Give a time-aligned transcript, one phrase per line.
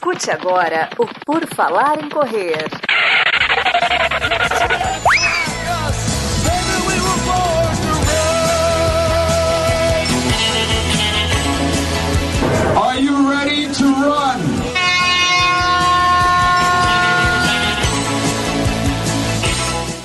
[0.00, 2.64] Escute agora o Por Falar em Correr.
[12.82, 14.40] Are you ready to run?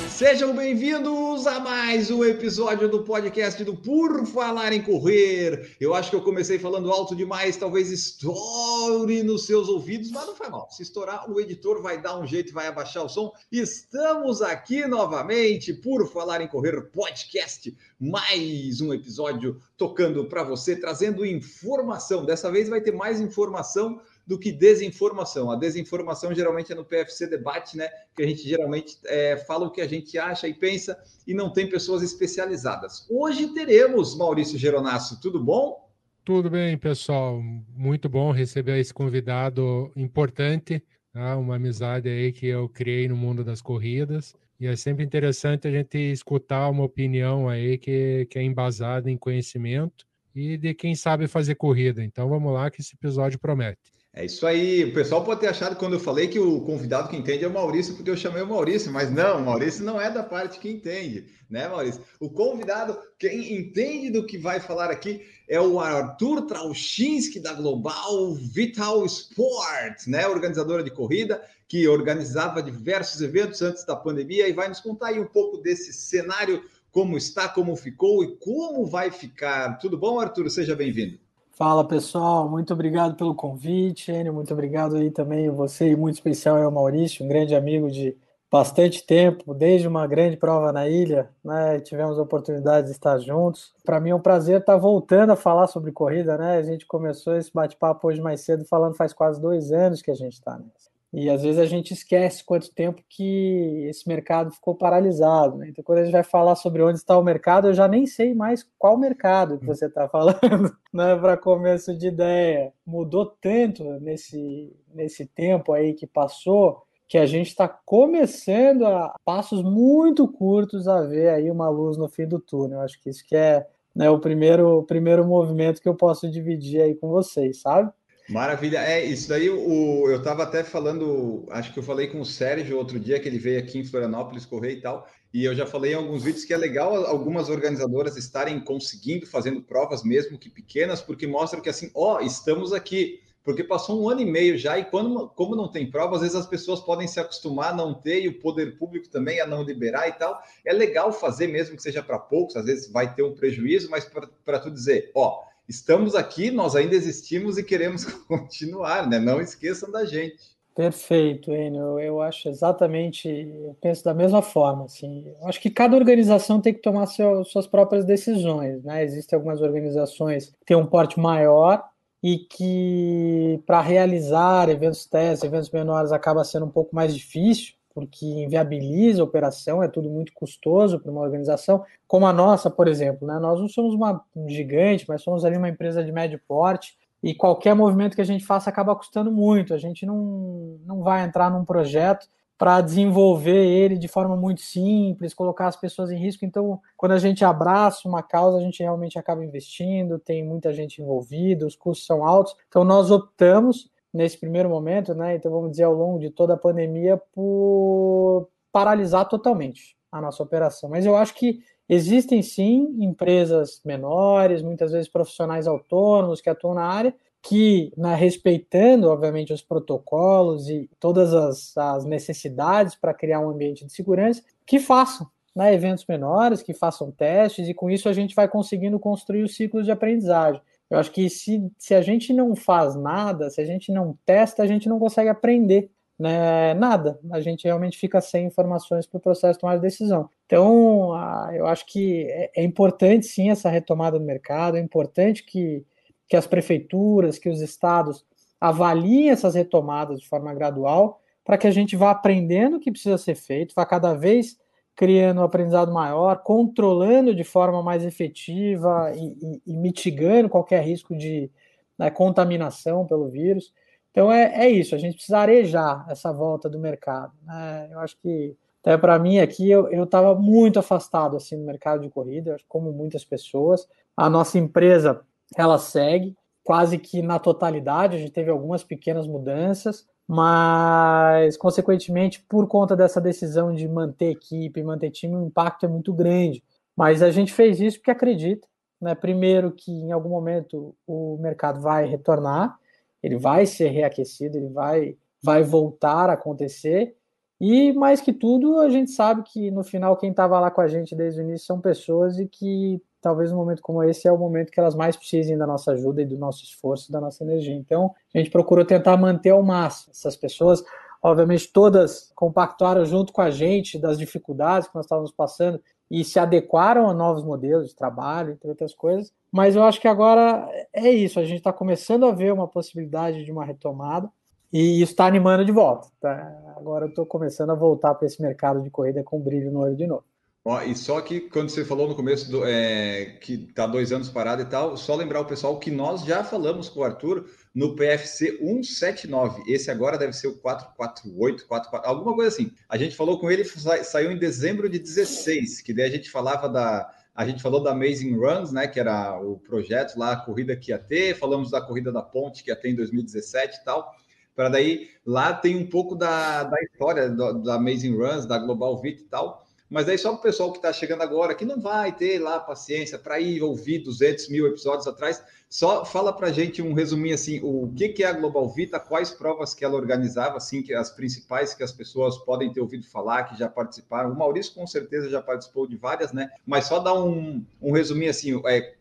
[0.09, 5.75] Sejam bem-vindos a mais um episódio do podcast do Por Falar em Correr.
[5.80, 10.36] Eu acho que eu comecei falando alto demais, talvez estoure nos seus ouvidos, mas não
[10.36, 10.67] faz mal.
[10.72, 13.31] Se estourar, o editor vai dar um jeito, vai abaixar o som.
[13.52, 17.77] Estamos aqui novamente, Por Falar em Correr podcast.
[18.00, 22.25] Mais um episódio tocando para você, trazendo informação.
[22.25, 25.52] Dessa vez vai ter mais informação do que desinformação.
[25.52, 27.88] A desinformação geralmente é no PFC Debate, né?
[28.16, 30.97] Que a gente geralmente é, fala o que a gente acha e pensa
[31.27, 33.05] e não tem pessoas especializadas.
[33.09, 35.85] Hoje teremos Maurício Geronasso, tudo bom?
[36.23, 37.39] Tudo bem, pessoal.
[37.75, 41.38] Muito bom receber esse convidado importante, tá?
[41.38, 44.33] uma amizade aí que eu criei no mundo das corridas.
[44.59, 49.17] E é sempre interessante a gente escutar uma opinião aí que, que é embasada em
[49.17, 52.03] conhecimento e de quem sabe fazer corrida.
[52.03, 53.94] Então vamos lá que esse episódio promete.
[54.17, 54.85] É isso aí.
[54.85, 57.53] O pessoal pode ter achado quando eu falei que o convidado que entende é o
[57.53, 60.69] Maurício, porque eu chamei o Maurício, mas não, o Maurício não é da parte que
[60.69, 62.02] entende, né, Maurício?
[62.17, 68.33] O convidado, quem entende do que vai falar aqui, é o Arthur Trauchinski, da Global
[68.35, 70.25] Vital Sport, né?
[70.29, 75.19] Organizadora de corrida, que organizava diversos eventos antes da pandemia e vai nos contar aí
[75.19, 79.77] um pouco desse cenário, como está, como ficou e como vai ficar.
[79.77, 80.50] Tudo bom, Arthur?
[80.50, 81.25] Seja bem-vindo.
[81.56, 86.58] Fala pessoal, muito obrigado pelo convite, Enio, muito obrigado aí também você e muito especial
[86.58, 88.17] é o Maurício, um grande amigo de
[88.52, 91.80] bastante tempo, desde uma grande prova na ilha, né?
[91.80, 93.73] Tivemos a oportunidade de estar juntos.
[93.86, 96.58] Para mim é um prazer estar voltando a falar sobre corrida, né?
[96.58, 100.16] A gente começou esse bate-papo hoje mais cedo falando faz quase dois anos que a
[100.16, 100.94] gente está nessa.
[101.16, 105.57] E às vezes a gente esquece quanto tempo que esse mercado ficou paralisado.
[105.57, 105.69] Né?
[105.69, 108.34] Então, quando a gente vai falar sobre onde está o mercado, eu já nem sei
[108.35, 111.16] mais qual mercado que você está falando, né?
[111.16, 112.73] para começo de ideia.
[112.85, 119.63] Mudou tanto nesse, nesse tempo aí que passou que a gente está começando a passos
[119.63, 122.81] muito curtos a ver aí uma luz no fim do túnel.
[122.81, 126.81] Acho que isso que é né, o primeiro, o primeiro movimento que eu posso dividir
[126.81, 127.90] aí com vocês, sabe?
[128.28, 128.80] Maravilha.
[128.80, 132.78] É, isso daí o, eu estava até falando, acho que eu falei com o Sérgio
[132.78, 135.91] outro dia que ele veio aqui em Florianópolis correr e tal, e eu já falei
[135.91, 141.02] em alguns vídeos que é legal algumas organizadoras estarem conseguindo, fazendo provas mesmo que pequenas,
[141.02, 143.19] porque mostra que assim, ó, estamos aqui.
[143.44, 146.35] Porque passou um ano e meio já, e quando, como não tem prova, às vezes
[146.35, 149.62] as pessoas podem se acostumar a não ter, e o poder público também a não
[149.62, 150.41] liberar e tal.
[150.66, 154.03] É legal fazer, mesmo que seja para poucos, às vezes vai ter um prejuízo, mas
[154.44, 159.20] para tu dizer, ó, estamos aqui, nós ainda existimos e queremos continuar, né?
[159.20, 160.56] Não esqueçam da gente.
[160.76, 161.98] Perfeito, Enio.
[162.00, 164.86] Eu acho exatamente, eu penso da mesma forma.
[164.86, 168.84] Assim, eu acho que cada organização tem que tomar seu, suas próprias decisões.
[168.84, 169.03] Né?
[169.03, 171.82] Existem algumas organizações que têm um porte maior
[172.22, 178.25] e que, para realizar eventos testes, eventos menores, acaba sendo um pouco mais difícil porque
[178.25, 183.25] inviabiliza a operação, é tudo muito custoso para uma organização, como a nossa, por exemplo.
[183.25, 183.39] Né?
[183.39, 187.34] Nós não somos uma um gigante, mas somos ali uma empresa de médio porte, e
[187.34, 189.73] qualquer movimento que a gente faça acaba custando muito.
[189.73, 195.34] A gente não, não vai entrar num projeto para desenvolver ele de forma muito simples,
[195.34, 196.45] colocar as pessoas em risco.
[196.45, 201.01] Então, quando a gente abraça uma causa, a gente realmente acaba investindo, tem muita gente
[201.01, 202.55] envolvida, os custos são altos.
[202.67, 205.36] Então, nós optamos nesse primeiro momento, né?
[205.36, 210.90] Então vamos dizer ao longo de toda a pandemia por paralisar totalmente a nossa operação.
[210.90, 211.59] Mas eu acho que
[211.90, 219.09] existem sim empresas menores, muitas vezes profissionais autônomos que atuam na área, que, né, respeitando,
[219.09, 224.80] obviamente, os protocolos e todas as, as necessidades para criar um ambiente de segurança, que
[224.80, 229.44] façam né, eventos menores, que façam testes, e com isso a gente vai conseguindo construir
[229.44, 230.62] os ciclos de aprendizagem.
[230.90, 234.64] Eu acho que se, se a gente não faz nada, se a gente não testa,
[234.64, 237.20] a gente não consegue aprender né, nada.
[237.32, 240.29] A gente realmente fica sem informações para o processo de tomar decisão.
[240.46, 241.11] Então,
[241.53, 245.85] eu acho que é, é importante sim essa retomada do mercado, é importante que,
[246.28, 248.26] que as prefeituras, que os estados
[248.59, 253.17] avaliem essas retomadas de forma gradual, para que a gente vá aprendendo o que precisa
[253.17, 254.58] ser feito, vá cada vez
[254.96, 261.15] criando um aprendizado maior, controlando de forma mais efetiva e, e, e mitigando qualquer risco
[261.15, 261.51] de
[261.98, 263.74] né, contaminação pelo vírus.
[264.12, 267.34] Então é, é, isso, a gente precisa arejar essa volta do mercado.
[267.44, 267.89] Né?
[267.92, 272.10] Eu acho que até para mim aqui eu estava muito afastado assim do mercado de
[272.10, 273.88] corrida, como muitas pessoas.
[274.15, 275.22] A nossa empresa
[275.58, 282.67] ela segue, quase que na totalidade, a gente teve algumas pequenas mudanças, mas, consequentemente, por
[282.67, 286.63] conta dessa decisão de manter equipe, manter time, o impacto é muito grande.
[286.95, 288.67] Mas a gente fez isso porque acredita,
[289.00, 289.13] né?
[289.13, 292.77] Primeiro que em algum momento o mercado vai retornar,
[293.22, 297.15] ele vai ser reaquecido, ele vai, vai voltar a acontecer.
[297.60, 300.88] E mais que tudo, a gente sabe que no final quem estava lá com a
[300.88, 304.38] gente desde o início são pessoas e que talvez um momento como esse é o
[304.38, 307.74] momento que elas mais precisem da nossa ajuda e do nosso esforço, da nossa energia.
[307.74, 310.84] Então, a gente procurou tentar manter ao máximo essas pessoas.
[311.24, 315.81] Obviamente, todas compactuaram junto com a gente das dificuldades que nós estávamos passando
[316.12, 319.34] e se adequaram a novos modelos de trabalho, entre outras coisas.
[319.51, 321.39] Mas eu acho que agora é isso.
[321.39, 324.29] A gente está começando a ver uma possibilidade de uma retomada
[324.75, 326.10] e isso está animando de volta.
[326.19, 326.53] Tá?
[326.75, 329.95] Agora eu estou começando a voltar para esse mercado de corrida com brilho no olho
[329.95, 330.25] de novo.
[330.65, 334.27] Ó, e só que quando você falou no começo do, é, que tá dois anos
[334.27, 337.95] parado e tal, só lembrar o pessoal que nós já falamos com o Arthur no
[337.95, 339.63] PFC 179.
[339.72, 342.69] Esse agora deve ser o 448, 44, alguma coisa assim.
[342.89, 346.67] A gente falou com ele, saiu em dezembro de 16, que daí a gente falava
[346.67, 347.10] da.
[347.33, 348.88] A gente falou da Amazing Runs, né?
[348.88, 352.62] Que era o projeto lá, a corrida que ia ter, falamos da corrida da ponte
[352.62, 354.13] que ia ter em 2017 e tal.
[354.55, 359.00] Para daí, lá tem um pouco da, da história do, da Amazing Runs, da Global
[359.01, 359.65] Vit e tal.
[359.89, 362.60] Mas aí só para o pessoal que está chegando agora, que não vai ter lá
[362.60, 367.60] paciência para ir ouvir 200 mil episódios atrás, só fala para gente um resuminho assim,
[367.62, 371.12] o que, que é a Global Vita, quais provas que ela organizava, assim, que as
[371.12, 374.31] principais que as pessoas podem ter ouvido falar, que já participaram.
[374.31, 376.50] O Maurício com certeza já participou de várias, né?
[376.65, 378.96] Mas só dar um, um resuminho assim, é,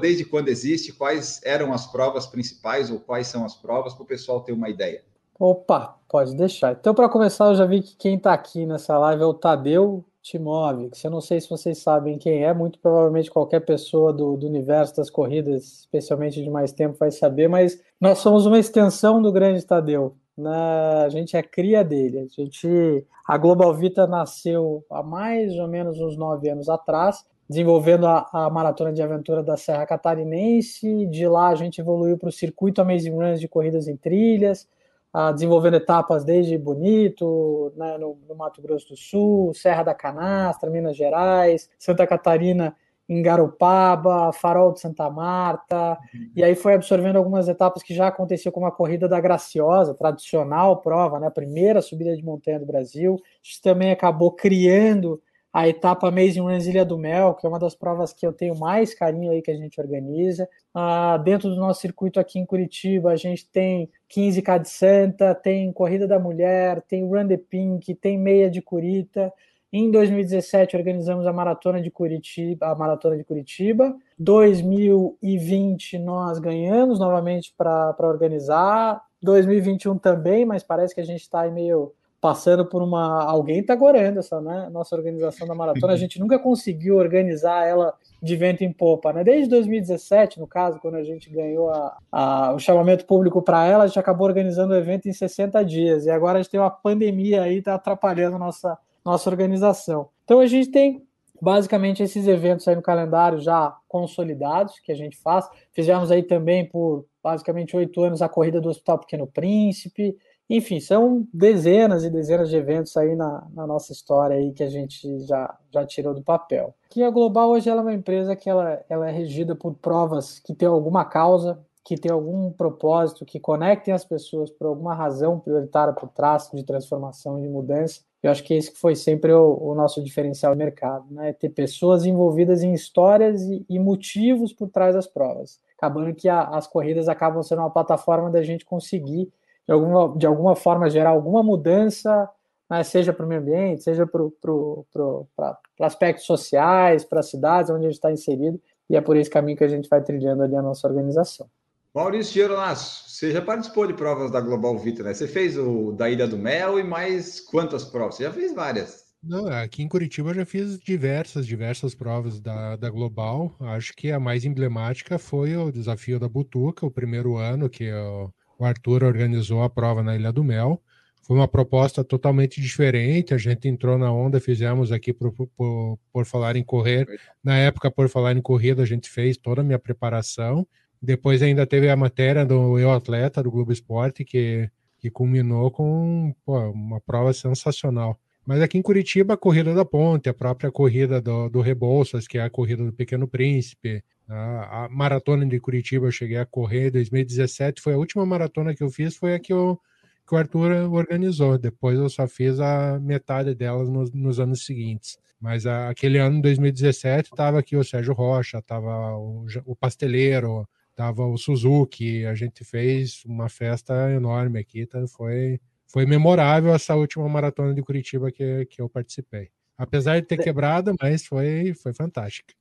[0.00, 4.06] desde quando existe, quais eram as provas principais ou quais são as provas para o
[4.06, 5.02] pessoal ter uma ideia.
[5.38, 6.72] Opa, pode deixar.
[6.72, 10.04] Então, para começar, eu já vi que quem está aqui nessa live é o Tadeu,
[10.22, 14.36] Timove, que eu não sei se vocês sabem quem é, muito provavelmente qualquer pessoa do,
[14.36, 19.22] do, universo das corridas, especialmente de mais tempo, vai saber, mas nós somos uma extensão
[19.22, 20.14] do grande Tadeu.
[20.36, 22.18] Na, a gente é cria dele.
[22.18, 28.06] A, gente, a Global Vita nasceu há mais ou menos uns nove anos atrás, desenvolvendo
[28.06, 31.04] a, a maratona de aventura da Serra Catarinense.
[31.06, 34.68] De lá a gente evoluiu para o circuito Amazing Runs de corridas em trilhas
[35.12, 40.70] ah, desenvolvendo etapas desde Bonito, né, no, no, Mato Grosso do Sul, Serra da Canastra,
[40.70, 42.76] Minas Gerais, Santa Catarina
[43.08, 46.30] em Garopaba, Farol de Santa Marta, uhum.
[46.36, 50.76] e aí foi absorvendo algumas etapas que já aconteciam como a Corrida da Graciosa, tradicional
[50.76, 53.16] prova, né, a primeira subida de montanha do Brasil.
[53.42, 55.20] Isso também acabou criando
[55.52, 58.56] a etapa Amazing Runs Ilha do Mel, que é uma das provas que eu tenho
[58.56, 60.48] mais carinho aí que a gente organiza.
[60.72, 65.72] Ah, dentro do nosso circuito aqui em Curitiba, a gente tem 15K de Santa, tem
[65.72, 69.32] Corrida da Mulher, tem Run the Pink, tem Meia de Curita.
[69.72, 73.96] Em 2017 organizamos a Maratona de Curitiba, a Maratona de Curitiba.
[74.18, 79.02] 2020 nós ganhamos novamente para organizar.
[79.22, 83.24] 2021 também, mas parece que a gente está meio passando por uma.
[83.24, 84.68] Alguém está gorando essa né?
[84.70, 85.92] nossa organização da maratona.
[85.92, 89.12] A gente nunca conseguiu organizar ela de vento em popa.
[89.12, 89.24] Né?
[89.24, 93.84] Desde 2017, no caso, quando a gente ganhou a, a, o chamamento público para ela,
[93.84, 96.04] a gente acabou organizando o evento em 60 dias.
[96.04, 100.08] E agora a gente tem uma pandemia aí, está atrapalhando a nossa, nossa organização.
[100.24, 101.02] Então a gente tem
[101.40, 105.48] basicamente esses eventos aí no calendário já consolidados que a gente faz.
[105.72, 110.16] Fizemos aí também por basicamente oito anos a corrida do Hospital Pequeno Príncipe.
[110.50, 114.68] Enfim, são dezenas e dezenas de eventos aí na, na, nossa história aí que a
[114.68, 116.74] gente já, já tirou do papel.
[116.88, 120.40] Que a Global hoje ela é uma empresa que ela, ela é regida por provas
[120.40, 125.38] que tem alguma causa, que tem algum propósito, que conectem as pessoas por alguma razão
[125.38, 128.00] prioritária por trás de transformação e de mudança.
[128.20, 131.32] Eu acho que esse foi sempre o, o nosso diferencial no mercado, né?
[131.32, 135.60] Ter pessoas envolvidas em histórias e, e motivos por trás das provas.
[135.78, 139.32] Acabando que a, as corridas acabam sendo uma plataforma da gente conseguir
[139.70, 142.28] de alguma, de alguma forma gerar alguma mudança,
[142.68, 147.88] né, seja para o meio ambiente, seja para aspectos sociais, para as cidades onde a
[147.88, 150.62] gente está inserido, e é por esse caminho que a gente vai trilhando ali a
[150.62, 151.48] nossa organização.
[151.94, 155.14] Maurício Geronasso, você já participou de provas da Global Vita, né?
[155.14, 158.16] Você fez o da Ilha do Mel e mais quantas provas?
[158.16, 159.04] Você já fez várias.
[159.22, 163.54] Não, aqui em Curitiba eu já fiz diversas, diversas provas da, da Global.
[163.60, 168.32] Acho que a mais emblemática foi o desafio da Butuca, o primeiro ano que eu
[168.60, 170.82] o Arthur organizou a prova na Ilha do Mel.
[171.22, 173.32] Foi uma proposta totalmente diferente.
[173.32, 177.06] A gente entrou na onda, fizemos aqui por, por, por falar em correr.
[177.42, 180.66] Na época, por falar em corrida, a gente fez toda a minha preparação.
[181.00, 186.34] Depois ainda teve a matéria do Eu Atleta, do Globo Esporte, que, que culminou com
[186.44, 188.20] pô, uma prova sensacional.
[188.50, 192.36] Mas aqui em Curitiba, a corrida da Ponte, a própria corrida do, do Rebouças, que
[192.36, 196.88] é a corrida do Pequeno Príncipe, a, a, maratona de Curitiba eu cheguei a correr
[196.88, 199.80] em 2017, foi a última maratona que eu fiz, foi a que, eu,
[200.26, 201.56] que o Arthur organizou.
[201.58, 205.16] Depois eu só fiz a metade delas nos, nos anos seguintes.
[205.40, 211.24] Mas a, aquele ano, 2017, estava aqui o Sérgio Rocha, estava o, o Pasteleiro, estava
[211.24, 212.26] o Suzuki.
[212.26, 215.60] A gente fez uma festa enorme aqui, então foi
[215.92, 219.50] foi memorável essa última maratona de Curitiba que, que eu participei.
[219.76, 222.54] Apesar de ter quebrado, mas foi, foi fantástica.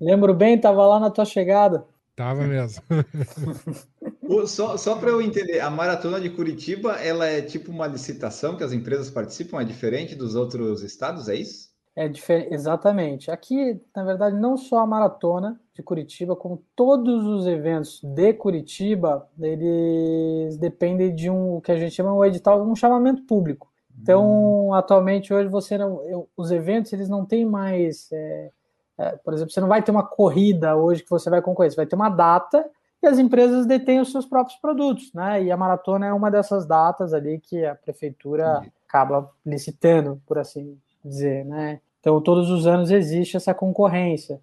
[0.00, 1.84] Lembro bem, estava lá na tua chegada.
[2.16, 2.82] Tava mesmo.
[4.46, 8.62] só só para eu entender, a maratona de Curitiba, ela é tipo uma licitação que
[8.62, 11.73] as empresas participam, é diferente dos outros estados, é isso?
[11.96, 13.30] É diferente, exatamente.
[13.30, 19.28] Aqui, na verdade, não só a maratona de Curitiba, como todos os eventos de Curitiba,
[19.40, 23.72] eles dependem de um o que a gente chama um edital, um chamamento público.
[24.00, 24.74] Então, hum.
[24.74, 28.50] atualmente hoje você não, os eventos eles não têm mais, é,
[28.98, 31.76] é, por exemplo, você não vai ter uma corrida hoje que você vai concorrer, você
[31.76, 32.68] vai ter uma data
[33.00, 35.44] e as empresas detêm os seus próprios produtos, né?
[35.44, 38.72] E a maratona é uma dessas datas ali que a prefeitura Sim.
[38.88, 41.80] acaba licitando, por assim dizer, né?
[42.00, 44.40] Então, todos os anos existe essa concorrência.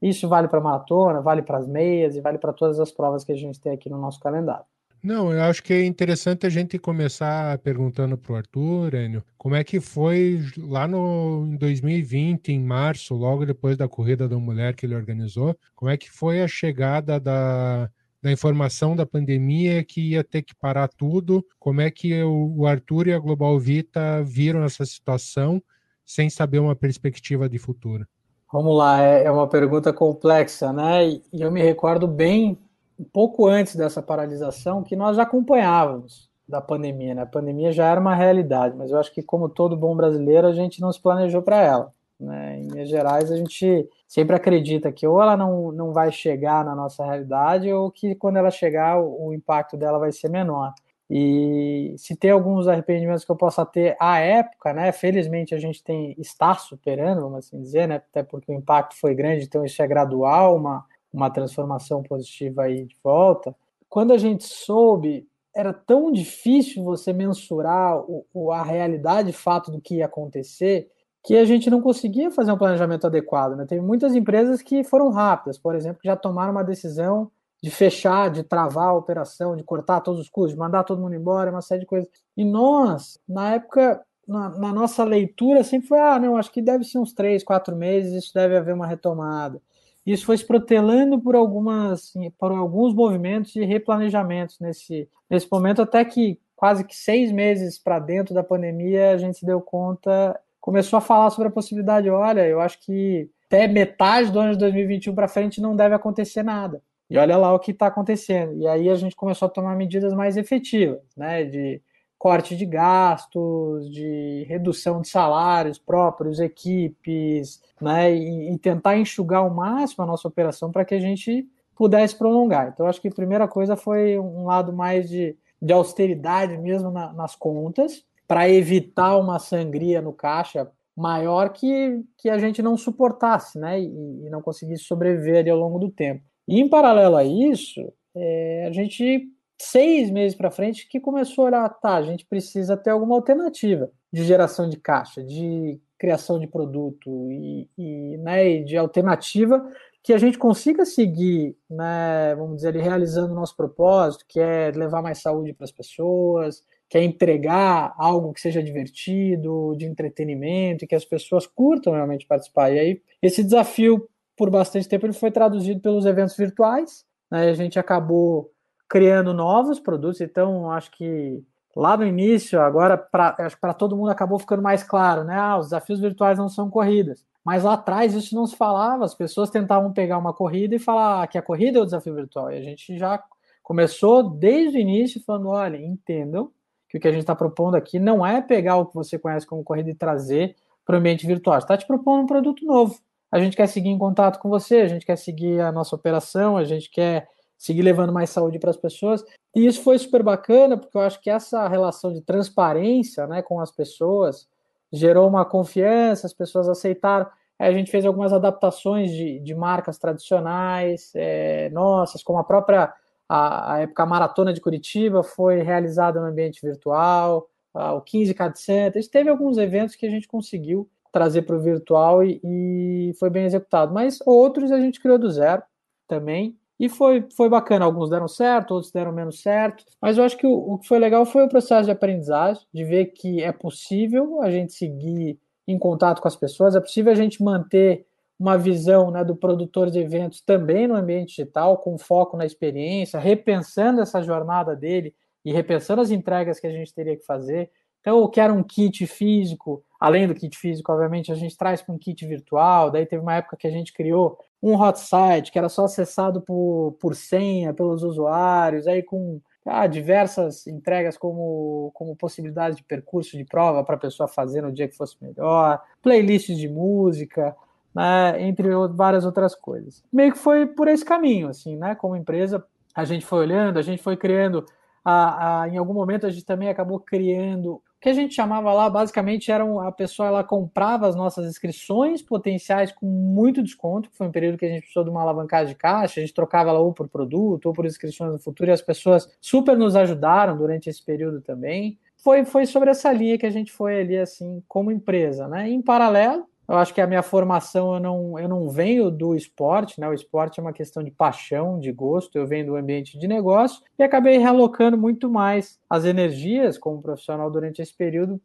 [0.00, 3.32] Isso vale para maratona, vale para as meias e vale para todas as provas que
[3.32, 4.64] a gente tem aqui no nosso calendário.
[5.02, 9.54] Não, eu acho que é interessante a gente começar perguntando para o Arthur, Enio, como
[9.54, 14.74] é que foi lá no em 2020, em março, logo depois da corrida da mulher
[14.74, 17.90] que ele organizou, como é que foi a chegada da,
[18.22, 22.66] da informação da pandemia que ia ter que parar tudo, como é que o, o
[22.66, 25.62] Arthur e a Global Vita viram essa situação
[26.04, 28.06] sem saber uma perspectiva de futuro?
[28.52, 31.08] Vamos lá, é, é uma pergunta complexa, né?
[31.08, 32.58] E eu me recordo bem,
[32.98, 37.22] um pouco antes dessa paralisação, que nós acompanhávamos da pandemia, né?
[37.22, 40.52] A pandemia já era uma realidade, mas eu acho que, como todo bom brasileiro, a
[40.52, 41.92] gente não se planejou para ela.
[42.20, 42.60] Né?
[42.60, 46.74] Em Minas Gerais, a gente sempre acredita que ou ela não, não vai chegar na
[46.74, 50.72] nossa realidade, ou que quando ela chegar, o, o impacto dela vai ser menor.
[51.10, 54.90] E se tem alguns arrependimentos que eu possa ter à época, né?
[54.90, 57.96] Felizmente a gente tem está superando, vamos assim dizer, né?
[57.96, 62.86] Até porque o impacto foi grande, então isso é gradual, uma, uma transformação positiva aí
[62.86, 63.54] de volta.
[63.88, 69.70] Quando a gente soube, era tão difícil você mensurar o, o, a realidade de fato
[69.70, 70.90] do que ia acontecer
[71.22, 73.56] que a gente não conseguia fazer um planejamento adequado.
[73.56, 73.64] Né?
[73.64, 77.30] Teve muitas empresas que foram rápidas, por exemplo, que já tomaram uma decisão
[77.64, 81.14] de fechar, de travar a operação, de cortar todos os custos, de mandar todo mundo
[81.14, 82.06] embora, uma série de coisas.
[82.36, 86.84] E nós, na época, na, na, nossa leitura, sempre foi: ah, não, acho que deve
[86.84, 89.62] ser uns três, quatro meses, isso deve haver uma retomada.
[90.04, 96.04] Isso foi se protelando por, algumas, por alguns movimentos e replanejamentos nesse, nesse momento, até
[96.04, 100.98] que quase que seis meses para dentro da pandemia, a gente se deu conta, começou
[100.98, 105.14] a falar sobre a possibilidade: olha, eu acho que até metade do ano de 2021
[105.14, 106.82] para frente não deve acontecer nada.
[107.10, 108.56] E olha lá o que está acontecendo.
[108.56, 111.44] E aí a gente começou a tomar medidas mais efetivas, né?
[111.44, 111.82] De
[112.18, 118.14] corte de gastos, de redução de salários próprios, equipes, né?
[118.14, 121.46] E, e tentar enxugar ao máximo a nossa operação para que a gente
[121.76, 122.68] pudesse prolongar.
[122.72, 127.12] Então, acho que a primeira coisa foi um lado mais de, de austeridade mesmo na,
[127.12, 133.58] nas contas, para evitar uma sangria no caixa maior que, que a gente não suportasse,
[133.58, 133.80] né?
[133.80, 136.22] E, e não conseguisse sobreviver ali ao longo do tempo.
[136.46, 139.28] E em paralelo a isso, é, a gente,
[139.60, 143.90] seis meses para frente, que começou a olhar, tá, a gente precisa ter alguma alternativa
[144.12, 149.64] de geração de caixa, de criação de produto e, e, né, e de alternativa
[150.02, 155.00] que a gente consiga seguir, né, vamos dizer, realizando o nosso propósito, que é levar
[155.00, 160.86] mais saúde para as pessoas, que é entregar algo que seja divertido, de entretenimento, e
[160.86, 162.70] que as pessoas curtam realmente participar.
[162.70, 167.04] E aí, esse desafio por bastante tempo ele foi traduzido pelos eventos virtuais.
[167.30, 167.48] Né?
[167.48, 168.50] A gente acabou
[168.88, 171.42] criando novos produtos, então acho que
[171.74, 175.36] lá no início, agora para todo mundo acabou ficando mais claro, né?
[175.36, 177.24] Ah, os desafios virtuais não são corridas.
[177.44, 181.26] Mas lá atrás isso não se falava, as pessoas tentavam pegar uma corrida e falar
[181.26, 182.50] que a corrida é o desafio virtual.
[182.52, 183.22] E a gente já
[183.62, 186.50] começou desde o início falando: olha, entendam
[186.88, 189.46] que o que a gente está propondo aqui não é pegar o que você conhece
[189.46, 191.58] como corrida e trazer para o ambiente virtual.
[191.58, 192.98] Está te propondo um produto novo
[193.34, 196.56] a gente quer seguir em contato com você, a gente quer seguir a nossa operação,
[196.56, 197.26] a gente quer
[197.58, 199.24] seguir levando mais saúde para as pessoas.
[199.52, 203.58] E isso foi super bacana, porque eu acho que essa relação de transparência né, com
[203.58, 204.46] as pessoas
[204.92, 207.26] gerou uma confiança, as pessoas aceitaram.
[207.58, 212.94] A gente fez algumas adaptações de, de marcas tradicionais, é, nossas, como a própria
[213.28, 217.48] a, a época a Maratona de Curitiba foi realizada no ambiente virtual.
[217.74, 219.10] o 15K de Center.
[219.10, 223.44] Teve alguns eventos que a gente conseguiu trazer para o virtual e, e, foi bem
[223.44, 223.94] executado.
[223.94, 225.62] Mas outros a gente criou do zero
[226.08, 226.58] também.
[226.76, 227.84] E foi, foi bacana.
[227.84, 229.84] Alguns deram certo, outros deram menos certo.
[230.02, 232.82] Mas eu acho que o, o que foi legal foi o processo de aprendizagem, de
[232.82, 237.14] ver que é possível a gente seguir em contato com as pessoas, é possível a
[237.14, 238.04] gente manter
[238.36, 243.20] uma visão né, do produtor de eventos também no ambiente digital, com foco na experiência,
[243.20, 247.70] repensando essa jornada dele e repensando as entregas que a gente teria que fazer.
[248.04, 251.80] Então, o que era um kit físico, além do kit físico, obviamente, a gente traz
[251.80, 252.90] para um kit virtual.
[252.90, 256.42] Daí teve uma época que a gente criou um hot site que era só acessado
[256.42, 263.38] por, por senha pelos usuários, aí com ah, diversas entregas como, como possibilidade de percurso
[263.38, 267.56] de prova para a pessoa fazer no dia que fosse melhor, playlists de música,
[267.94, 270.04] né, entre várias outras coisas.
[270.12, 271.94] Meio que foi por esse caminho, assim, né?
[271.94, 272.62] Como empresa,
[272.94, 274.66] a gente foi olhando, a gente foi criando.
[275.02, 278.90] A, a, em algum momento a gente também acabou criando que a gente chamava lá,
[278.90, 284.26] basicamente, era a pessoa ela comprava as nossas inscrições potenciais com muito desconto, que foi
[284.26, 286.80] um período que a gente precisou de uma alavancagem de caixa, a gente trocava ela
[286.80, 290.90] ou por produto ou por inscrições no futuro, e as pessoas super nos ajudaram durante
[290.90, 291.98] esse período também.
[292.18, 295.70] Foi, foi sobre essa linha que a gente foi ali, assim, como empresa, né?
[295.70, 300.00] Em paralelo, eu acho que a minha formação eu não, eu não venho do esporte,
[300.00, 300.08] né?
[300.08, 303.82] O esporte é uma questão de paixão, de gosto, eu venho do ambiente de negócio
[303.98, 308.40] e acabei realocando muito mais as energias como profissional durante esse período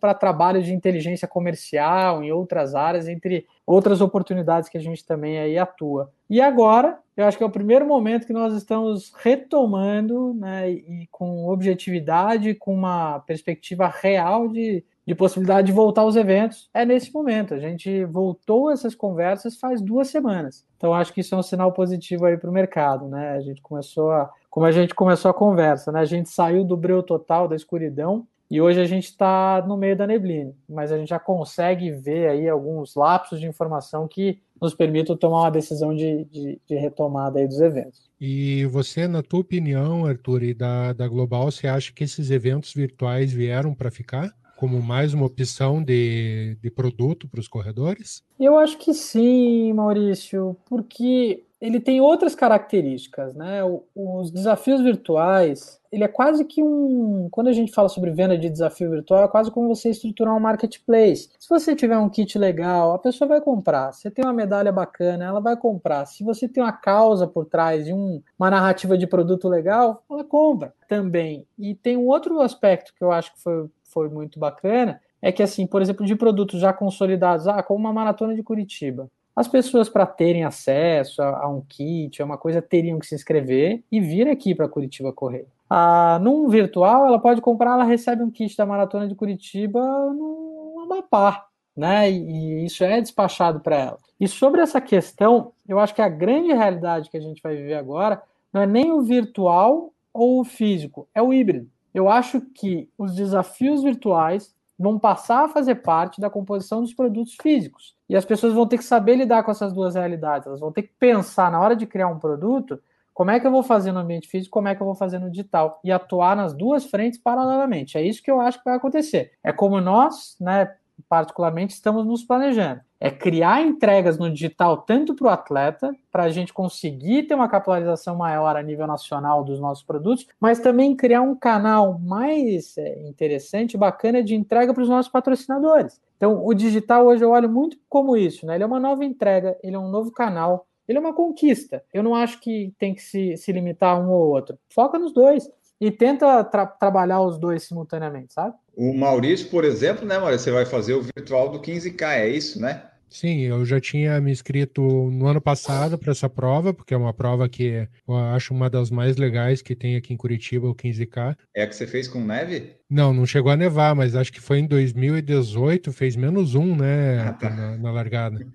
[0.00, 5.38] para trabalho de inteligência comercial em outras áreas, entre outras oportunidades que a gente também
[5.38, 6.10] aí atua.
[6.28, 11.08] E agora, eu acho que é o primeiro momento que nós estamos retomando, né, e
[11.10, 17.10] com objetividade, com uma perspectiva real de de possibilidade de voltar aos eventos é nesse
[17.14, 17.54] momento.
[17.54, 20.66] A gente voltou essas conversas faz duas semanas.
[20.76, 23.30] Então acho que isso é um sinal positivo aí para o mercado, né?
[23.30, 26.00] A gente começou a, como a gente começou a conversa, né?
[26.00, 29.96] A gente saiu do breu total da escuridão e hoje a gente está no meio
[29.96, 34.74] da neblina, mas a gente já consegue ver aí alguns lapsos de informação que nos
[34.74, 38.10] permitam tomar uma decisão de, de, de retomada aí dos eventos.
[38.20, 42.74] E você, na tua opinião, Arthur, e da, da Global, você acha que esses eventos
[42.74, 44.36] virtuais vieram para ficar?
[44.58, 48.24] Como mais uma opção de, de produto para os corredores?
[48.40, 53.60] Eu acho que sim, Maurício, porque ele tem outras características, né?
[53.94, 57.28] Os desafios virtuais, ele é quase que um.
[57.30, 60.40] Quando a gente fala sobre venda de desafio virtual, é quase como você estruturar um
[60.40, 61.30] marketplace.
[61.38, 63.92] Se você tiver um kit legal, a pessoa vai comprar.
[63.92, 66.04] Se você tem uma medalha bacana, ela vai comprar.
[66.06, 70.24] Se você tem uma causa por trás e um, uma narrativa de produto legal, ela
[70.24, 71.46] compra também.
[71.58, 75.42] E tem um outro aspecto que eu acho que foi foi muito bacana é que,
[75.42, 79.88] assim, por exemplo, de produtos já consolidados, ah, como uma maratona de Curitiba, as pessoas,
[79.88, 84.00] para terem acesso a, a, um kit, a uma coisa, teriam que se inscrever e
[84.00, 85.46] vir aqui para Curitiba correr.
[85.70, 90.80] Ah, num virtual, ela pode comprar, ela recebe um kit da maratona de Curitiba no
[90.82, 91.46] Amapá,
[91.76, 92.10] né?
[92.10, 93.98] E, e isso é despachado para ela.
[94.18, 97.74] E sobre essa questão, eu acho que a grande realidade que a gente vai viver
[97.74, 98.20] agora
[98.52, 103.14] não é nem o virtual ou o físico, é o híbrido eu acho que os
[103.14, 107.96] desafios virtuais vão passar a fazer parte da composição dos produtos físicos.
[108.08, 110.46] E as pessoas vão ter que saber lidar com essas duas realidades.
[110.46, 112.80] Elas vão ter que pensar na hora de criar um produto,
[113.12, 115.18] como é que eu vou fazer no ambiente físico, como é que eu vou fazer
[115.18, 117.98] no digital e atuar nas duas frentes paralelamente.
[117.98, 119.32] É isso que eu acho que vai acontecer.
[119.42, 120.72] É como nós, né,
[121.08, 122.80] particularmente, estamos nos planejando.
[123.00, 127.48] É criar entregas no digital tanto para o atleta, para a gente conseguir ter uma
[127.48, 133.08] capitalização maior a nível nacional dos nossos produtos, mas também criar um canal mais é,
[133.08, 136.00] interessante, bacana de entrega para os nossos patrocinadores.
[136.16, 138.56] Então, o digital hoje eu olho muito como isso, né?
[138.56, 141.84] Ele é uma nova entrega, ele é um novo canal, ele é uma conquista.
[141.94, 144.58] Eu não acho que tem que se, se limitar a um ou outro.
[144.68, 145.48] Foca nos dois
[145.80, 148.54] e tenta tra trabalhar os dois simultaneamente, sabe?
[148.76, 152.60] O Maurício, por exemplo, né, Maurício, você vai fazer o virtual do 15K, é isso,
[152.60, 152.82] né?
[153.10, 157.14] Sim, eu já tinha me inscrito no ano passado para essa prova, porque é uma
[157.14, 161.34] prova que eu acho uma das mais legais que tem aqui em Curitiba, o 15K.
[161.54, 162.76] É a que você fez com neve?
[162.88, 167.20] Não, não chegou a nevar, mas acho que foi em 2018, fez menos um, né,
[167.20, 167.50] ah, tá.
[167.50, 168.46] na, na largada.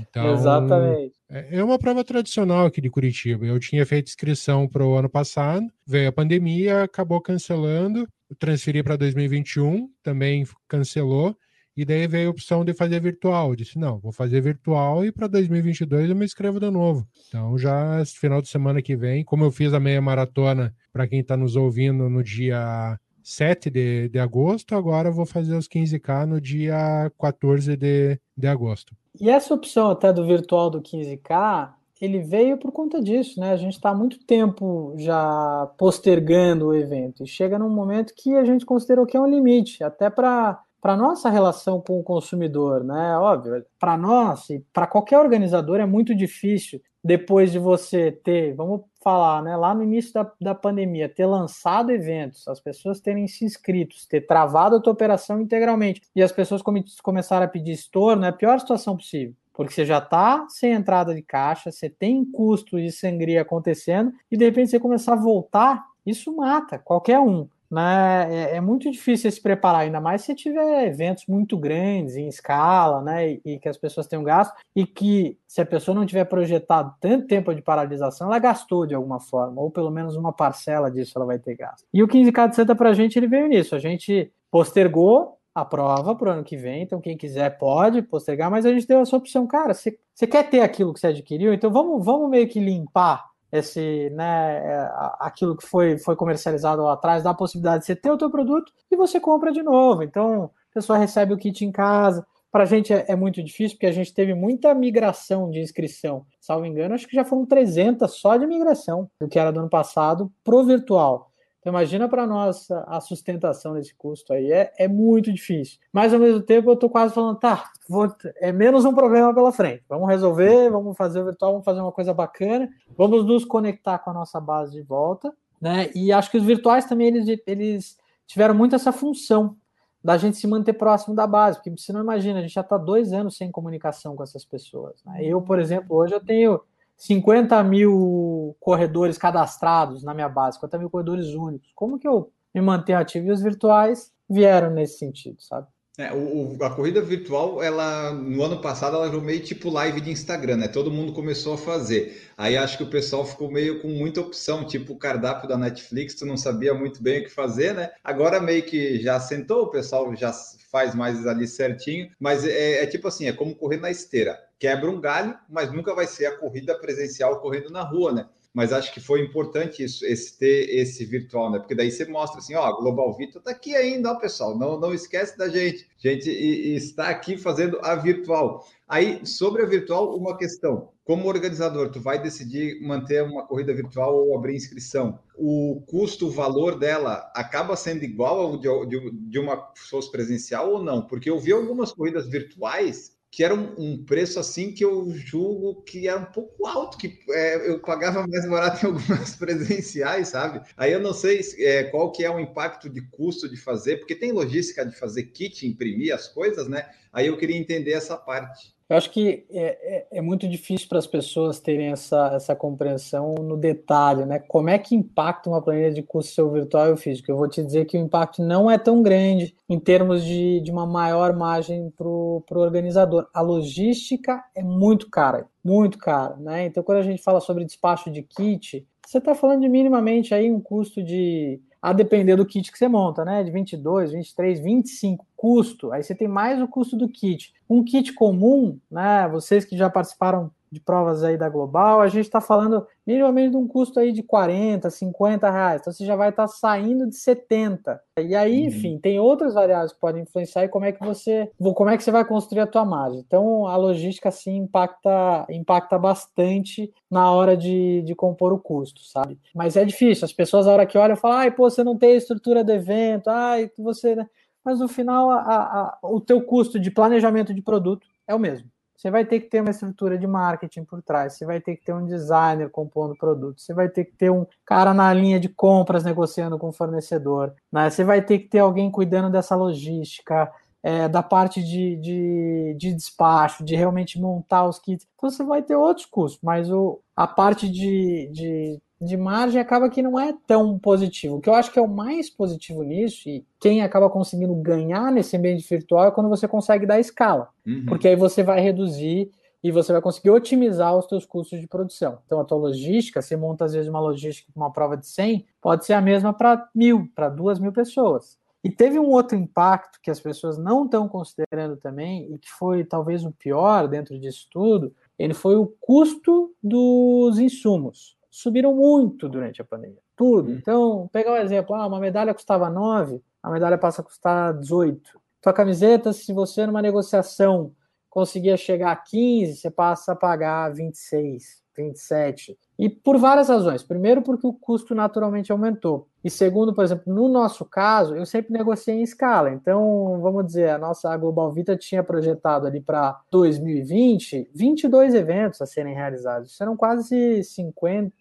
[0.00, 1.14] Então, Exatamente.
[1.28, 3.46] É, é uma prova tradicional aqui de Curitiba.
[3.46, 8.96] Eu tinha feito inscrição para o ano passado, veio a pandemia, acabou cancelando, transferi para
[8.96, 11.36] 2021, também cancelou,
[11.76, 13.50] e daí veio a opção de fazer virtual.
[13.50, 17.06] Eu disse: não, vou fazer virtual e para 2022 eu me inscrevo de novo.
[17.28, 21.20] Então, já final de semana que vem, como eu fiz a meia maratona, para quem
[21.20, 26.26] está nos ouvindo no dia 7 de, de agosto, agora eu vou fazer os 15K
[26.26, 28.94] no dia 14 de, de agosto.
[29.20, 33.52] E essa opção até do virtual do 15K, ele veio por conta disso, né?
[33.52, 38.44] A gente está muito tempo já postergando o evento e chega num momento que a
[38.44, 43.14] gente considerou que é um limite, até para para nossa relação com o consumidor, né?
[43.18, 48.82] Óbvio, para nós e para qualquer organizador é muito difícil depois de você ter, vamos
[49.02, 53.44] falar, né, lá no início da, da pandemia, ter lançado eventos, as pessoas terem se
[53.44, 58.24] inscrito, ter travado a tua operação integralmente e as pessoas come, começaram a pedir estorno,
[58.24, 59.34] é a pior situação possível.
[59.52, 64.36] Porque você já está sem entrada de caixa, você tem custo de sangria acontecendo, e
[64.36, 69.30] de repente você começar a voltar, isso mata qualquer um né, é, é, muito difícil
[69.30, 73.68] se preparar, ainda mais se tiver eventos muito grandes, em escala, né, e, e, que
[73.68, 77.62] as pessoas tenham gasto, e que se a pessoa não tiver projetado tanto tempo de
[77.62, 81.54] paralisação, ela gastou de alguma forma, ou pelo menos uma parcela disso ela vai ter
[81.54, 81.86] gasto.
[81.94, 85.64] E o 15K de Santa para a gente, ele veio nisso, a gente postergou a
[85.64, 89.00] prova para o ano que vem, então quem quiser pode postergar, mas a gente deu
[89.00, 92.58] essa opção, cara, você, quer ter aquilo que você adquiriu, então vamos, vamos meio que
[92.60, 97.86] limpar esse, né, é, aquilo que foi, foi comercializado lá atrás, dá a possibilidade de
[97.86, 100.02] você ter o teu produto e você compra de novo.
[100.02, 102.24] Então, a pessoa recebe o kit em casa.
[102.52, 106.26] Para a gente é, é, muito difícil, porque a gente teve muita migração de inscrição.
[106.40, 109.70] Salvo engano, acho que já foram 300 só de migração, do que era do ano
[109.70, 111.29] passado, pro virtual.
[111.60, 114.50] Então, imagina para nós a sustentação desse custo aí.
[114.50, 115.78] É, é muito difícil.
[115.92, 119.52] Mas, ao mesmo tempo, eu estou quase falando, tá, vou, é menos um problema pela
[119.52, 119.84] frente.
[119.86, 124.10] Vamos resolver, vamos fazer o virtual, vamos fazer uma coisa bacana, vamos nos conectar com
[124.10, 125.32] a nossa base de volta.
[125.60, 125.90] Né?
[125.94, 129.54] E acho que os virtuais também, eles, eles tiveram muito essa função
[130.02, 132.78] da gente se manter próximo da base, porque você não imagina, a gente já está
[132.78, 135.04] dois anos sem comunicação com essas pessoas.
[135.04, 135.24] Né?
[135.24, 136.58] Eu, por exemplo, hoje eu tenho
[137.00, 141.70] 50 mil corredores cadastrados na minha base, 50 mil corredores únicos.
[141.74, 143.26] Como que eu me mantenho ativo?
[143.26, 145.66] E os virtuais vieram nesse sentido, sabe?
[145.96, 150.10] É, o, a corrida virtual, ela no ano passado, ela virou meio tipo live de
[150.10, 150.68] Instagram, né?
[150.68, 152.22] Todo mundo começou a fazer.
[152.36, 156.14] Aí acho que o pessoal ficou meio com muita opção, tipo o cardápio da Netflix,
[156.14, 157.90] tu não sabia muito bem o que fazer, né?
[158.04, 160.32] Agora meio que já sentou, o pessoal já
[160.70, 164.90] faz mais ali certinho, mas é, é tipo assim, é como correr na esteira quebra
[164.90, 168.28] um galho, mas nunca vai ser a corrida presencial correndo na rua, né?
[168.52, 171.58] Mas acho que foi importante isso, esse ter esse virtual, né?
[171.60, 174.58] Porque daí você mostra assim, ó, Global Vitor tá aqui ainda, ó, pessoal.
[174.58, 175.88] Não, não esquece da gente.
[176.04, 178.66] A gente está aqui fazendo a virtual.
[178.88, 180.88] Aí, sobre a virtual, uma questão.
[181.04, 185.20] Como organizador, tu vai decidir manter uma corrida virtual ou abrir inscrição.
[185.36, 190.72] O custo, o valor dela acaba sendo igual ao de, de, de uma fosse presencial
[190.72, 191.06] ou não?
[191.06, 195.82] Porque eu vi algumas corridas virtuais que era um, um, preço assim que eu julgo
[195.82, 200.66] que era um pouco alto, que é, eu pagava mais barato em algumas presenciais, sabe?
[200.76, 204.16] Aí eu não sei é, qual que é o impacto de custo de fazer, porque
[204.16, 206.90] tem logística de fazer kit, imprimir as coisas, né?
[207.12, 208.74] Aí eu queria entender essa parte.
[208.90, 213.36] Eu acho que é, é, é muito difícil para as pessoas terem essa, essa compreensão
[213.36, 214.40] no detalhe, né?
[214.40, 217.30] Como é que impacta uma planilha de custo seu virtual e físico?
[217.30, 220.72] Eu vou te dizer que o impacto não é tão grande em termos de, de
[220.72, 223.28] uma maior margem para o organizador.
[223.32, 226.66] A logística é muito cara, muito cara, né?
[226.66, 230.50] Então, quando a gente fala sobre despacho de kit, você está falando de minimamente aí
[230.50, 233.42] um custo de a depender do kit que você monta, né?
[233.42, 235.92] De 22, 23, 25 custo.
[235.92, 237.54] Aí você tem mais o custo do kit.
[237.68, 239.26] Um kit comum, né?
[239.28, 243.56] Vocês que já participaram de provas aí da Global, a gente está falando minimamente de
[243.56, 245.80] um custo aí de 40, 50 reais.
[245.80, 248.00] Então você já vai estar tá saindo de 70.
[248.20, 248.66] E aí, uhum.
[248.68, 252.04] enfim, tem outras variáveis que podem influenciar e como é que você, como é que
[252.04, 253.18] você vai construir a tua margem.
[253.18, 259.40] Então a logística sim impacta, impacta bastante na hora de, de compor o custo, sabe?
[259.52, 260.24] Mas é difícil.
[260.24, 262.70] As pessoas a hora que olham falam, ai, pô, você não tem a estrutura do
[262.70, 264.28] evento, ai, você, né?
[264.64, 268.70] Mas no final a, a, o teu custo de planejamento de produto é o mesmo
[269.00, 271.84] você vai ter que ter uma estrutura de marketing por trás, você vai ter que
[271.86, 275.48] ter um designer compondo produto, você vai ter que ter um cara na linha de
[275.48, 277.88] compras negociando com o fornecedor, né?
[277.88, 282.94] você vai ter que ter alguém cuidando dessa logística, é, da parte de, de, de,
[282.94, 285.06] despacho, de realmente montar os kits.
[285.16, 289.88] Então você vai ter outros custos, mas o, a parte de, de de margem acaba
[289.88, 291.36] que não é tão positivo.
[291.36, 295.10] O que eu acho que é o mais positivo nisso, e quem acaba conseguindo ganhar
[295.10, 297.48] nesse ambiente virtual é quando você consegue dar escala.
[297.66, 297.86] Uhum.
[297.86, 299.30] Porque aí você vai reduzir
[299.64, 302.18] e você vai conseguir otimizar os seus custos de produção.
[302.26, 305.46] Então, a tua logística, você monta às vezes uma logística com uma prova de 100,
[305.62, 308.38] pode ser a mesma para mil, para duas mil pessoas.
[308.62, 312.84] E teve um outro impacto que as pessoas não estão considerando também, e que foi
[312.84, 319.60] talvez o pior dentro disso tudo, ele foi o custo dos insumos subiram muito durante
[319.60, 320.00] a pandemia.
[320.16, 320.50] Tudo.
[320.50, 320.58] Hum.
[320.60, 325.20] Então, pegar um exemplo, ah, uma medalha custava 9, a medalha passa a custar 18.
[325.40, 327.72] Tua camiseta, se você numa negociação
[328.10, 332.58] conseguia chegar a 15, você passa a pagar 26, 27.
[332.78, 333.82] E por várias razões.
[333.82, 336.08] Primeiro, porque o custo naturalmente aumentou.
[336.22, 339.50] E segundo, por exemplo, no nosso caso, eu sempre negociei em escala.
[339.50, 345.66] Então, vamos dizer, a nossa Global Vita tinha projetado ali para 2020 22 eventos a
[345.66, 346.56] serem realizados.
[346.56, 348.12] Serão quase 50,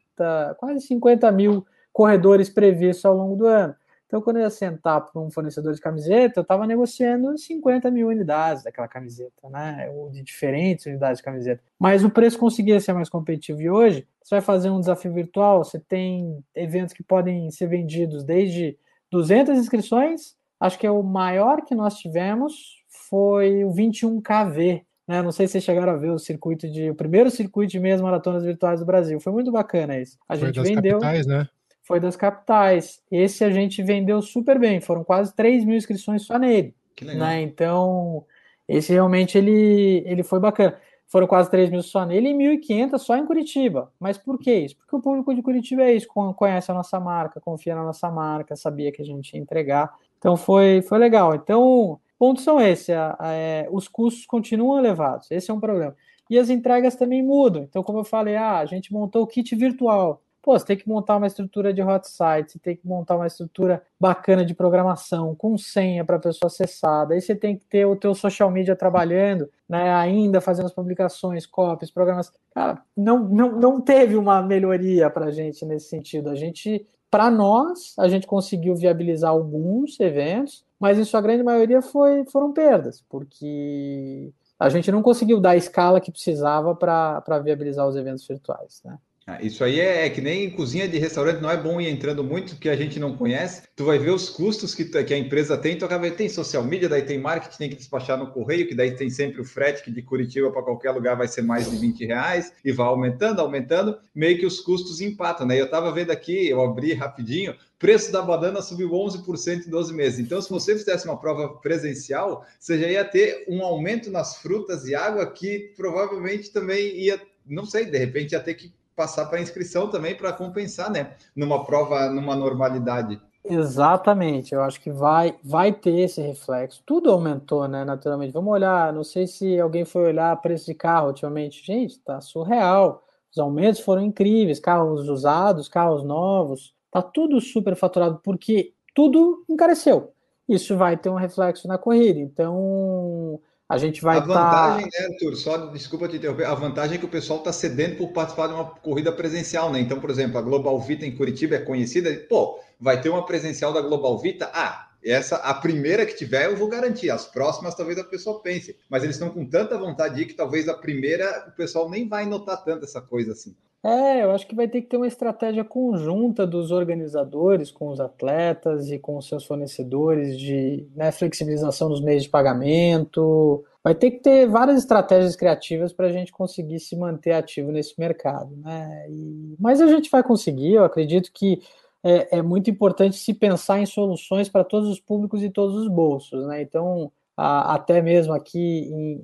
[0.58, 3.76] quase 50 mil corredores previstos ao longo do ano.
[4.08, 8.08] Então, quando eu ia sentar para um fornecedor de camiseta, eu estava negociando 50 mil
[8.08, 9.88] unidades daquela camiseta, né?
[9.94, 11.62] Ou de diferentes unidades de camiseta.
[11.78, 13.62] Mas o preço conseguia ser mais competitivo.
[13.62, 18.24] E hoje, você vai fazer um desafio virtual, você tem eventos que podem ser vendidos
[18.24, 18.80] desde
[19.12, 25.24] 200 inscrições, acho que é o maior que nós tivemos foi o 21KV, né?
[25.24, 28.00] Não sei se vocês chegaram a ver o circuito de o primeiro circuito de meias
[28.00, 29.20] maratonas virtuais do Brasil.
[29.20, 30.18] Foi muito bacana isso.
[30.30, 31.00] A Foi gente das vendeu.
[31.00, 31.48] capitais, né?
[31.82, 33.02] Foi das capitais.
[33.12, 34.80] Esse a gente vendeu super bem.
[34.80, 36.76] Foram quase 3 mil inscrições só nele.
[36.96, 37.28] Que legal.
[37.28, 37.42] Né?
[37.42, 38.24] Então,
[38.68, 40.78] esse realmente ele, ele foi bacana.
[41.08, 43.92] Foram quase 3 mil só nele e 1.500 só em Curitiba.
[44.00, 44.78] Mas por que isso?
[44.78, 48.12] Porque o público de Curitiba é isso, con- conhece a nossa marca, confia na nossa
[48.12, 49.92] marca, sabia que a gente ia entregar.
[50.20, 51.34] Então foi, foi legal.
[51.34, 52.90] Então, pontos são esses.
[52.90, 55.32] a- a- é, os custos continuam elevados.
[55.32, 55.96] Esse é um problema.
[56.30, 57.64] E as entregas também mudam.
[57.64, 60.22] Então, como eu falei, ah, a gente montou o kit virtual.
[60.42, 63.28] Pô, você tem que montar uma estrutura de hot site, você tem que montar uma
[63.28, 67.06] estrutura bacana de programação, com senha para a pessoa acessar.
[67.08, 71.46] Daí você tem que ter o teu social media trabalhando, né, ainda fazendo as publicações,
[71.46, 72.32] copies, programas.
[72.54, 76.30] Cara, não, não, não teve uma melhoria para a gente nesse sentido.
[76.30, 81.82] A gente, para nós, a gente conseguiu viabilizar alguns eventos, mas em sua grande maioria
[81.82, 87.88] foi, foram perdas, porque a gente não conseguiu dar a escala que precisava para viabilizar
[87.88, 88.98] os eventos virtuais, né?
[89.30, 92.24] Ah, Isso aí é, é que nem cozinha de restaurante, não é bom ir entrando
[92.24, 93.62] muito, porque a gente não conhece.
[93.76, 96.90] Tu vai ver os custos que, que a empresa tem, tu acaba tem social media,
[96.90, 99.92] daí tem marketing, tem que despachar no correio, que daí tem sempre o frete, que
[99.92, 104.00] de Curitiba para qualquer lugar vai ser mais de 20 reais, e vai aumentando, aumentando,
[104.16, 105.62] meio que os custos empatam, né?
[105.62, 110.18] Eu estava vendo aqui, eu abri rapidinho, preço da banana subiu 11% em 12 meses.
[110.18, 114.88] Então, se você fizesse uma prova presencial, você já ia ter um aumento nas frutas
[114.88, 119.40] e água que provavelmente também ia, não sei, de repente ia ter que passar para
[119.40, 121.14] inscrição também para compensar, né?
[121.34, 123.18] Numa prova, numa normalidade.
[123.46, 126.84] Exatamente, eu acho que vai, vai ter esse reflexo.
[126.86, 128.34] Tudo aumentou, né, naturalmente.
[128.34, 131.66] Vamos olhar, não sei se alguém foi olhar preço de carro ultimamente.
[131.66, 133.02] Gente, tá surreal.
[133.32, 140.12] Os aumentos foram incríveis, carros usados, carros novos, tá tudo super faturado porque tudo encareceu.
[140.46, 142.20] Isso vai ter um reflexo na corrida.
[142.20, 146.96] Então, a gente vai a estar vantagem, né, Arthur, só desculpa te interromper, a vantagem
[146.96, 149.80] é que o pessoal está cedendo por participar de uma corrida presencial, né?
[149.80, 153.72] Então, por exemplo, a Global Vita em Curitiba é conhecida, pô, vai ter uma presencial
[153.72, 154.50] da Global Vita?
[154.56, 157.12] Ah, essa, a primeira que tiver, eu vou garantir.
[157.12, 158.76] As próximas, talvez a pessoa pense.
[158.90, 162.08] Mas eles estão com tanta vontade de ir que talvez a primeira o pessoal nem
[162.08, 163.56] vai notar tanto essa coisa assim.
[163.82, 168.00] É, eu acho que vai ter que ter uma estratégia conjunta dos organizadores com os
[168.02, 173.64] atletas e com os seus fornecedores de né, flexibilização dos meios de pagamento.
[173.82, 177.98] Vai ter que ter várias estratégias criativas para a gente conseguir se manter ativo nesse
[177.98, 179.06] mercado, né?
[179.10, 181.62] E- mas a gente vai conseguir, eu acredito que
[182.04, 185.88] é, é muito importante se pensar em soluções para todos os públicos e todos os
[185.88, 186.62] bolsos, né?
[186.62, 187.10] Então,
[187.42, 189.22] até mesmo aqui em,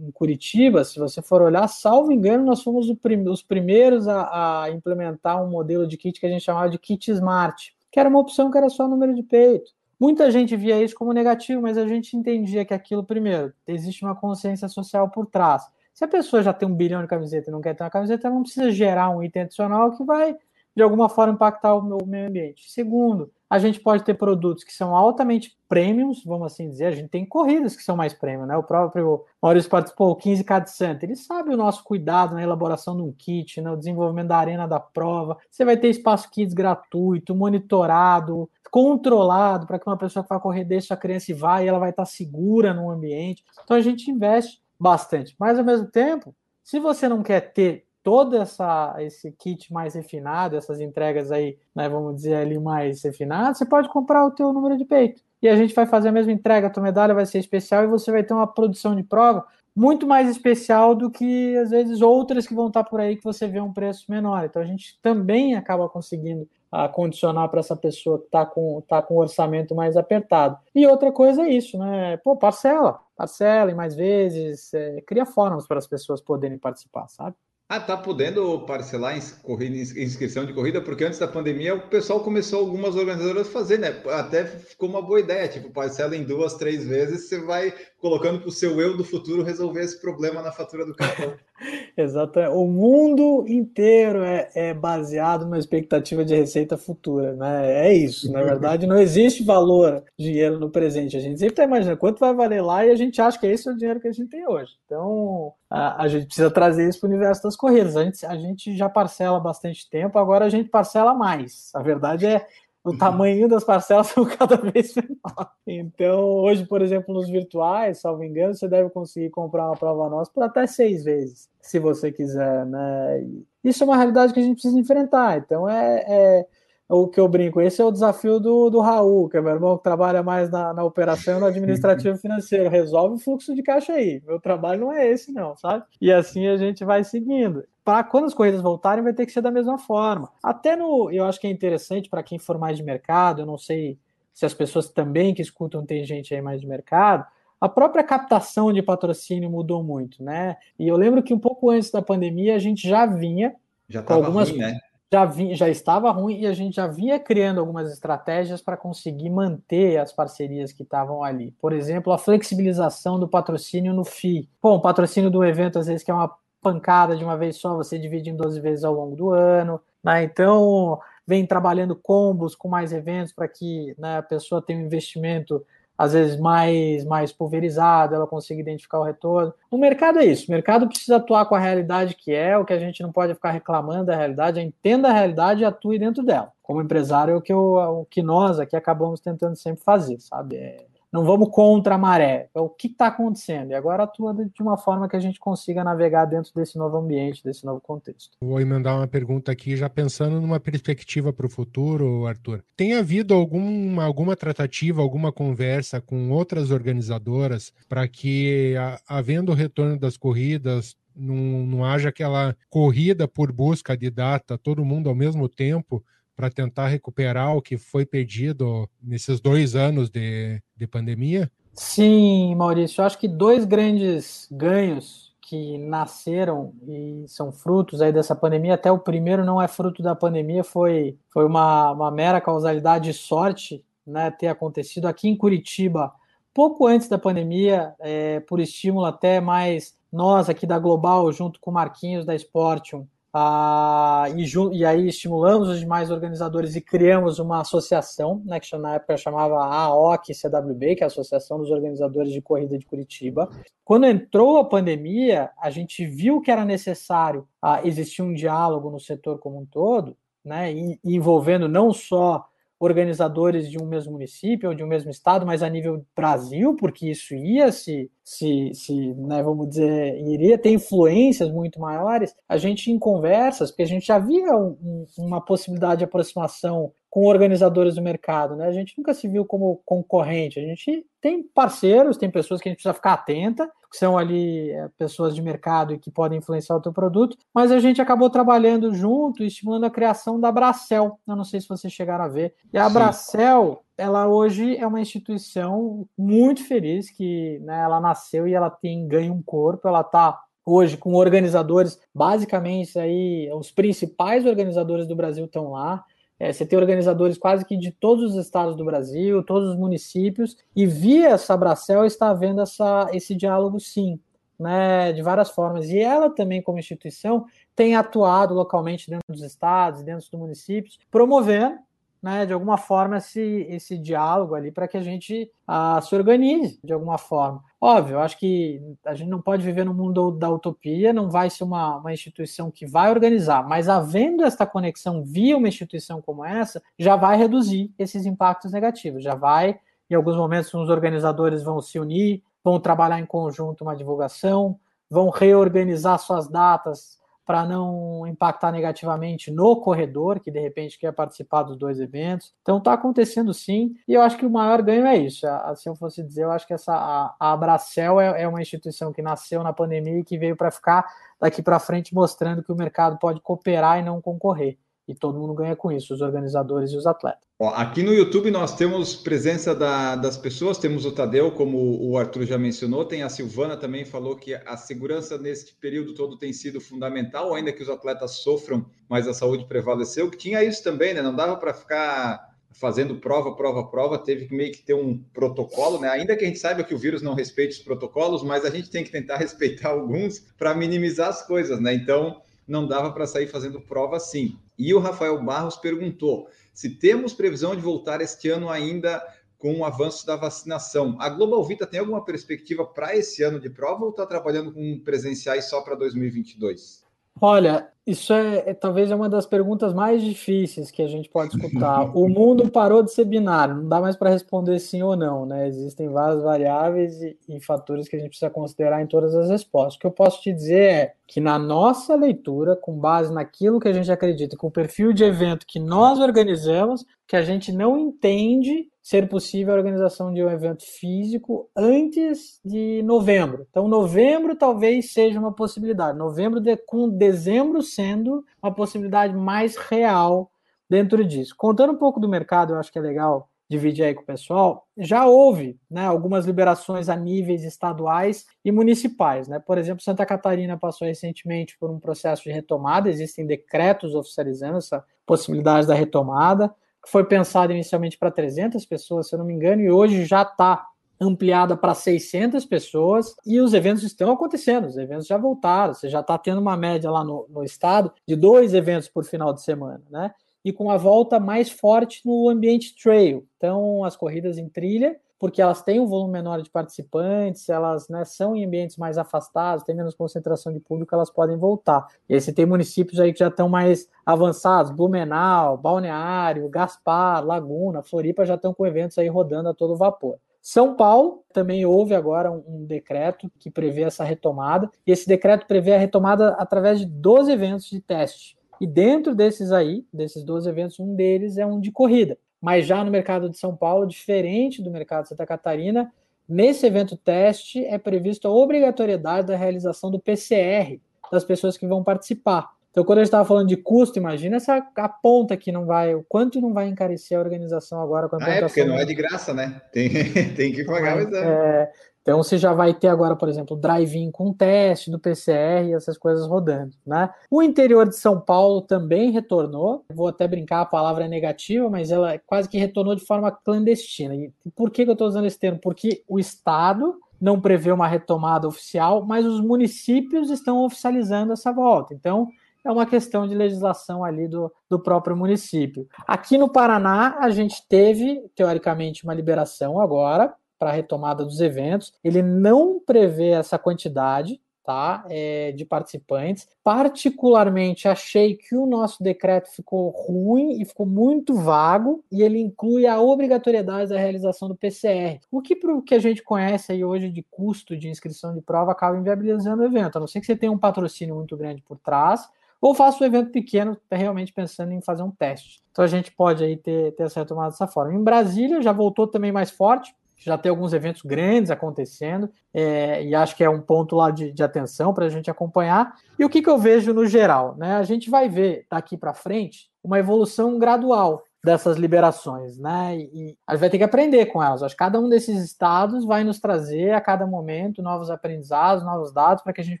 [0.08, 5.42] em- Curitiba, se você for olhar, salvo engano, nós fomos os primeiros a, a implementar
[5.42, 8.50] um modelo de kit que a gente chamava de kit smart, que era uma opção
[8.50, 9.70] que era só número de peito.
[9.98, 14.14] Muita gente via isso como negativo, mas a gente entendia que aquilo, primeiro, existe uma
[14.14, 15.62] consciência social por trás.
[15.94, 18.26] Se a pessoa já tem um bilhão de camiseta e não quer ter uma camiseta,
[18.26, 20.36] ela não precisa gerar um item adicional que vai,
[20.74, 22.70] de alguma forma, impactar o meu meio ambiente.
[22.70, 26.86] Segundo, a gente pode ter produtos que são altamente premiums, vamos assim dizer.
[26.86, 28.56] A gente tem corridas que são mais premium, né?
[28.56, 31.04] O próprio Maurício participou, o 15K de Santa.
[31.04, 34.78] Ele sabe o nosso cuidado na elaboração de um kit, no desenvolvimento da arena da
[34.78, 35.36] prova.
[35.50, 40.64] Você vai ter espaço kits gratuito, monitorado, controlado, para que uma pessoa que vai correr
[40.64, 43.44] deixe a criança e vai, e ela vai estar segura no ambiente.
[43.64, 45.34] Então a gente investe bastante.
[45.38, 50.56] Mas ao mesmo tempo, se você não quer ter todo essa, esse kit mais refinado,
[50.56, 54.76] essas entregas aí, né, vamos dizer ali mais refinadas, você pode comprar o teu número
[54.76, 55.22] de peito.
[55.42, 57.86] E a gente vai fazer a mesma entrega, a tua medalha vai ser especial e
[57.86, 62.46] você vai ter uma produção de prova muito mais especial do que às vezes outras
[62.46, 64.44] que vão estar por aí que você vê um preço menor.
[64.44, 69.02] Então a gente também acaba conseguindo a condicionar para essa pessoa que está com, tá
[69.02, 70.58] com o orçamento mais apertado.
[70.74, 72.16] E outra coisa é isso, né?
[72.18, 77.34] Pô, parcela, parcela em mais vezes, é, cria formas para as pessoas poderem participar, sabe?
[77.72, 82.18] Ah, tá podendo parcelar em corrida, inscrição de corrida, porque antes da pandemia o pessoal
[82.18, 84.02] começou algumas organizadoras a fazer, né?
[84.08, 88.48] Até ficou uma boa ideia, tipo, parcela em duas, três vezes, você vai colocando para
[88.48, 91.32] o seu eu do futuro resolver esse problema na fatura do cartão.
[91.96, 92.54] Exatamente.
[92.54, 97.88] O mundo inteiro é, é, baseado numa expectativa de receita futura, né?
[97.88, 98.32] É isso.
[98.32, 101.16] Na verdade, não existe valor dinheiro no presente.
[101.16, 103.68] A gente sempre está imaginando quanto vai valer lá e a gente acha que esse
[103.68, 104.72] é o dinheiro que a gente tem hoje.
[104.86, 107.96] Então, a, a gente precisa trazer isso para o universo das corridas.
[107.96, 111.70] A gente, a gente já parcela bastante tempo, agora a gente parcela mais.
[111.74, 112.46] A verdade é
[112.84, 115.52] o tamanho das parcelas são cada vez menor.
[115.66, 120.30] Então, hoje, por exemplo, nos virtuais, salvo engano, você deve conseguir comprar uma prova nossa
[120.32, 123.26] por até seis vezes, se você quiser, né?
[123.62, 125.38] Isso é uma realidade que a gente precisa enfrentar.
[125.38, 126.46] Então, é, é
[126.90, 127.60] o que eu brinco.
[127.60, 130.74] Esse é o desafio do, do Raul, que é meu irmão que trabalha mais na,
[130.74, 132.68] na operação e no administrativo financeiro.
[132.68, 134.20] Resolve o fluxo de caixa aí.
[134.26, 135.84] Meu trabalho não é esse, não, sabe?
[136.00, 137.62] E assim a gente vai seguindo.
[137.90, 140.30] Para quando as corridas voltarem, vai ter que ser da mesma forma.
[140.40, 141.10] Até no.
[141.10, 143.98] Eu acho que é interessante para quem for mais de mercado, eu não sei
[144.32, 147.26] se as pessoas também que escutam tem gente aí mais de mercado.
[147.60, 150.56] A própria captação de patrocínio mudou muito, né?
[150.78, 153.56] E eu lembro que um pouco antes da pandemia a gente já vinha
[153.88, 154.78] já com algumas ruim, né?
[155.12, 159.98] já, já estava ruim e a gente já vinha criando algumas estratégias para conseguir manter
[159.98, 161.52] as parcerias que estavam ali.
[161.60, 164.48] Por exemplo, a flexibilização do patrocínio no FII.
[164.62, 167.74] Bom, o patrocínio do evento, às vezes, que é uma pancada de uma vez só,
[167.74, 169.80] você divide em 12 vezes ao longo do ano.
[170.02, 170.24] Né?
[170.24, 175.64] Então, vem trabalhando combos com mais eventos para que né, a pessoa tenha um investimento
[176.00, 179.52] às vezes mais, mais pulverizado, ela consiga identificar o retorno.
[179.70, 182.72] O mercado é isso, o mercado precisa atuar com a realidade que é, o que
[182.72, 186.50] a gente não pode ficar reclamando da realidade, entenda a realidade e atue dentro dela.
[186.62, 190.56] Como empresário, é o que, eu, o que nós aqui acabamos tentando sempre fazer, sabe?
[190.56, 192.48] É, não vamos contra a maré.
[192.54, 193.70] É o que está acontecendo?
[193.70, 197.42] E agora atua de uma forma que a gente consiga navegar dentro desse novo ambiente,
[197.42, 198.36] desse novo contexto.
[198.40, 202.62] Vou emendar uma pergunta aqui, já pensando numa perspectiva para o futuro, Arthur.
[202.76, 208.74] Tem havido alguma, alguma tratativa, alguma conversa com outras organizadoras para que,
[209.08, 214.84] havendo o retorno das corridas, não, não haja aquela corrida por busca de data, todo
[214.84, 216.02] mundo ao mesmo tempo,
[216.40, 221.52] para tentar recuperar o que foi perdido nesses dois anos de, de pandemia?
[221.74, 228.34] Sim, Maurício, eu acho que dois grandes ganhos que nasceram e são frutos aí dessa
[228.34, 233.12] pandemia, até o primeiro não é fruto da pandemia, foi, foi uma, uma mera causalidade
[233.12, 236.10] de sorte né, ter acontecido aqui em Curitiba,
[236.54, 241.70] pouco antes da pandemia, é, por estímulo até mais nós aqui da Global, junto com
[241.70, 244.44] o Marquinhos da Sportium, ah, e,
[244.76, 249.64] e, aí estimulamos os demais organizadores e criamos uma associação, né, que na época chamava
[249.64, 253.48] AOC CWB, que é a Associação dos Organizadores de Corrida de Curitiba.
[253.84, 258.98] Quando entrou a pandemia, a gente viu que era necessário ah, existir um diálogo no
[258.98, 260.72] setor como um todo, né,
[261.04, 262.44] envolvendo não só
[262.80, 267.10] organizadores de um mesmo município ou de um mesmo estado, mas a nível Brasil, porque
[267.10, 272.90] isso ia se, se, se né, vamos dizer, iria ter influências muito maiores, a gente
[272.90, 278.02] em conversas, porque a gente já via um, uma possibilidade de aproximação com organizadores do
[278.02, 278.68] mercado, né?
[278.68, 282.70] A gente nunca se viu como concorrente, a gente tem parceiros, tem pessoas que a
[282.70, 286.76] gente precisa ficar atenta, que são ali é, pessoas de mercado e que podem influenciar
[286.76, 291.18] o teu produto, mas a gente acabou trabalhando junto, estimulando a criação da Bracel.
[291.26, 292.54] Eu não sei se vocês chegaram a ver.
[292.72, 292.94] E a Sim.
[292.94, 299.08] Bracel, ela hoje é uma instituição muito feliz que né, ela nasceu e ela tem
[299.08, 305.46] ganho um corpo, ela está hoje com organizadores, basicamente aí os principais organizadores do Brasil
[305.46, 306.04] estão lá.
[306.40, 310.56] É, você tem organizadores quase que de todos os estados do Brasil, todos os municípios,
[310.74, 314.18] e via essa Bracel está havendo essa, esse diálogo sim,
[314.58, 315.90] né, de várias formas.
[315.90, 317.44] E ela também, como instituição,
[317.76, 321.78] tem atuado localmente dentro dos estados, dentro dos municípios, promovendo
[322.22, 326.78] né, de alguma forma, esse, esse diálogo ali para que a gente ah, se organize
[326.84, 327.62] de alguma forma.
[327.80, 331.64] Óbvio, acho que a gente não pode viver no mundo da utopia, não vai ser
[331.64, 336.82] uma, uma instituição que vai organizar, mas havendo esta conexão via uma instituição como essa,
[336.98, 339.80] já vai reduzir esses impactos negativos, já vai,
[340.10, 344.78] em alguns momentos, os organizadores vão se unir, vão trabalhar em conjunto uma divulgação,
[345.08, 347.19] vão reorganizar suas datas
[347.50, 352.54] para não impactar negativamente no corredor, que de repente quer participar dos dois eventos.
[352.62, 355.44] Então está acontecendo sim, e eu acho que o maior ganho é isso.
[355.74, 359.12] Se eu fosse dizer, eu acho que essa a, a Abracel é, é uma instituição
[359.12, 361.04] que nasceu na pandemia e que veio para ficar
[361.40, 364.78] daqui para frente mostrando que o mercado pode cooperar e não concorrer
[365.10, 367.40] e todo mundo ganha com isso, os organizadores e os atletas.
[367.58, 372.16] Ó, aqui no YouTube nós temos presença da, das pessoas, temos o Tadeu, como o
[372.16, 376.52] Arthur já mencionou, tem a Silvana também falou que a segurança neste período todo tem
[376.52, 381.12] sido fundamental, ainda que os atletas sofram, mas a saúde prevaleceu, que tinha isso também,
[381.12, 381.20] né?
[381.20, 386.00] Não dava para ficar fazendo prova, prova, prova, teve que meio que ter um protocolo,
[386.00, 386.08] né?
[386.08, 388.88] Ainda que a gente saiba que o vírus não respeite os protocolos, mas a gente
[388.88, 391.92] tem que tentar respeitar alguns para minimizar as coisas, né?
[391.92, 392.40] Então,
[392.70, 394.56] não dava para sair fazendo prova assim.
[394.80, 399.22] E o Rafael Barros perguntou se temos previsão de voltar este ano ainda
[399.58, 401.16] com o avanço da vacinação.
[401.20, 404.98] A Global Vita tem alguma perspectiva para esse ano de prova ou está trabalhando com
[405.04, 407.04] presenciais só para 2022?
[407.38, 411.56] Olha, isso é, é, talvez é uma das perguntas mais difíceis que a gente pode
[411.56, 412.10] escutar.
[412.20, 415.68] O mundo parou de ser binário, não dá mais para responder sim ou não, né?
[415.68, 419.94] Existem várias variáveis e, e, fatores que a gente precisa considerar em todas as respostas.
[419.94, 423.88] O que eu posso te dizer é que na nossa leitura, com base naquilo que
[423.88, 427.96] a gente acredita, com o perfil de evento que nós organizamos, que a gente não
[427.96, 433.66] entende ser possível a organização de um evento físico antes de novembro.
[433.70, 436.18] Então, novembro talvez seja uma possibilidade.
[436.18, 440.50] Novembro de, com dezembro sendo uma possibilidade mais real
[440.88, 441.54] dentro disso.
[441.56, 444.88] Contando um pouco do mercado, eu acho que é legal dividir aí com o pessoal.
[444.96, 449.46] Já houve né, algumas liberações a níveis estaduais e municipais.
[449.46, 449.60] Né?
[449.60, 455.04] Por exemplo, Santa Catarina passou recentemente por um processo de retomada, existem decretos oficializando essa
[455.24, 459.80] possibilidade da retomada que foi pensada inicialmente para 300 pessoas, se eu não me engano,
[459.80, 460.86] e hoje já está
[461.20, 466.20] ampliada para 600 pessoas e os eventos estão acontecendo, os eventos já voltaram, você já
[466.20, 470.02] está tendo uma média lá no, no estado de dois eventos por final de semana,
[470.10, 470.32] né?
[470.64, 473.46] E com a volta mais forte no ambiente trail.
[473.56, 478.26] Então, as corridas em trilha porque elas têm um volume menor de participantes, elas né,
[478.26, 482.06] são em ambientes mais afastados, tem menos concentração de público, elas podem voltar.
[482.28, 488.02] E aí você tem municípios aí que já estão mais avançados, Blumenau, Balneário, Gaspar, Laguna,
[488.02, 490.38] Floripa já estão com eventos aí rodando a todo vapor.
[490.60, 495.94] São Paulo também houve agora um, decreto que prevê essa retomada, e esse decreto prevê
[495.94, 498.56] a retomada através de 12 eventos de teste.
[498.80, 503.02] E dentro desses aí, desses 12 eventos, um deles é um de corrida mas já
[503.02, 506.12] no mercado de São Paulo, diferente do mercado de Santa Catarina,
[506.48, 511.00] nesse evento teste é previsto a obrigatoriedade da realização do PCR
[511.32, 512.70] das pessoas que vão participar.
[512.90, 516.14] Então, quando a gente estava falando de custo, imagina essa a ponta que não vai,
[516.14, 519.04] o quanto não vai encarecer a organização agora com a ah, É, porque não é
[519.04, 519.80] de graça, né?
[519.92, 520.08] Tem,
[520.54, 521.46] tem que pagar o exame.
[521.46, 521.90] É,
[522.22, 526.18] então você já vai ter agora, por exemplo, drive-in com teste do PCR e essas
[526.18, 527.30] coisas rodando, né?
[527.48, 530.04] O interior de São Paulo também retornou.
[530.12, 534.34] Vou até brincar, a palavra é negativa, mas ela quase que retornou de forma clandestina.
[534.34, 535.78] E por que, que eu estou usando esse termo?
[535.80, 542.12] Porque o Estado não prevê uma retomada oficial, mas os municípios estão oficializando essa volta.
[542.12, 542.48] Então,
[542.84, 546.08] é uma questão de legislação ali do, do próprio município.
[546.26, 552.12] Aqui no Paraná, a gente teve, teoricamente, uma liberação agora, para a retomada dos eventos.
[552.24, 554.58] Ele não prevê essa quantidade,
[554.90, 556.66] tá, é, de participantes.
[556.82, 563.06] Particularmente, achei que o nosso decreto ficou ruim e ficou muito vago, e ele inclui
[563.06, 567.04] a obrigatoriedade da realização do PCR, o que, para o que a gente conhece aí
[567.04, 570.46] hoje de custo de inscrição de prova, acaba inviabilizando o evento, a não ser que
[570.46, 572.48] você tenha um patrocínio muito grande por trás,
[572.80, 575.80] ou faça um evento pequeno, tá realmente pensando em fazer um teste.
[575.90, 578.14] Então a gente pode aí ter, ter essa retomada dessa forma.
[578.14, 583.34] Em Brasília já voltou também mais forte, já tem alguns eventos grandes acontecendo, é, e
[583.34, 586.14] acho que é um ponto lá de, de atenção para a gente acompanhar.
[586.38, 587.76] E o que, que eu vejo no geral?
[587.76, 587.96] Né?
[587.96, 593.18] A gente vai ver daqui para frente uma evolução gradual dessas liberações, né?
[593.18, 594.82] E a gente vai ter que aprender com elas.
[594.82, 599.32] Acho que cada um desses estados vai nos trazer a cada momento novos aprendizados, novos
[599.32, 600.00] dados para que a gente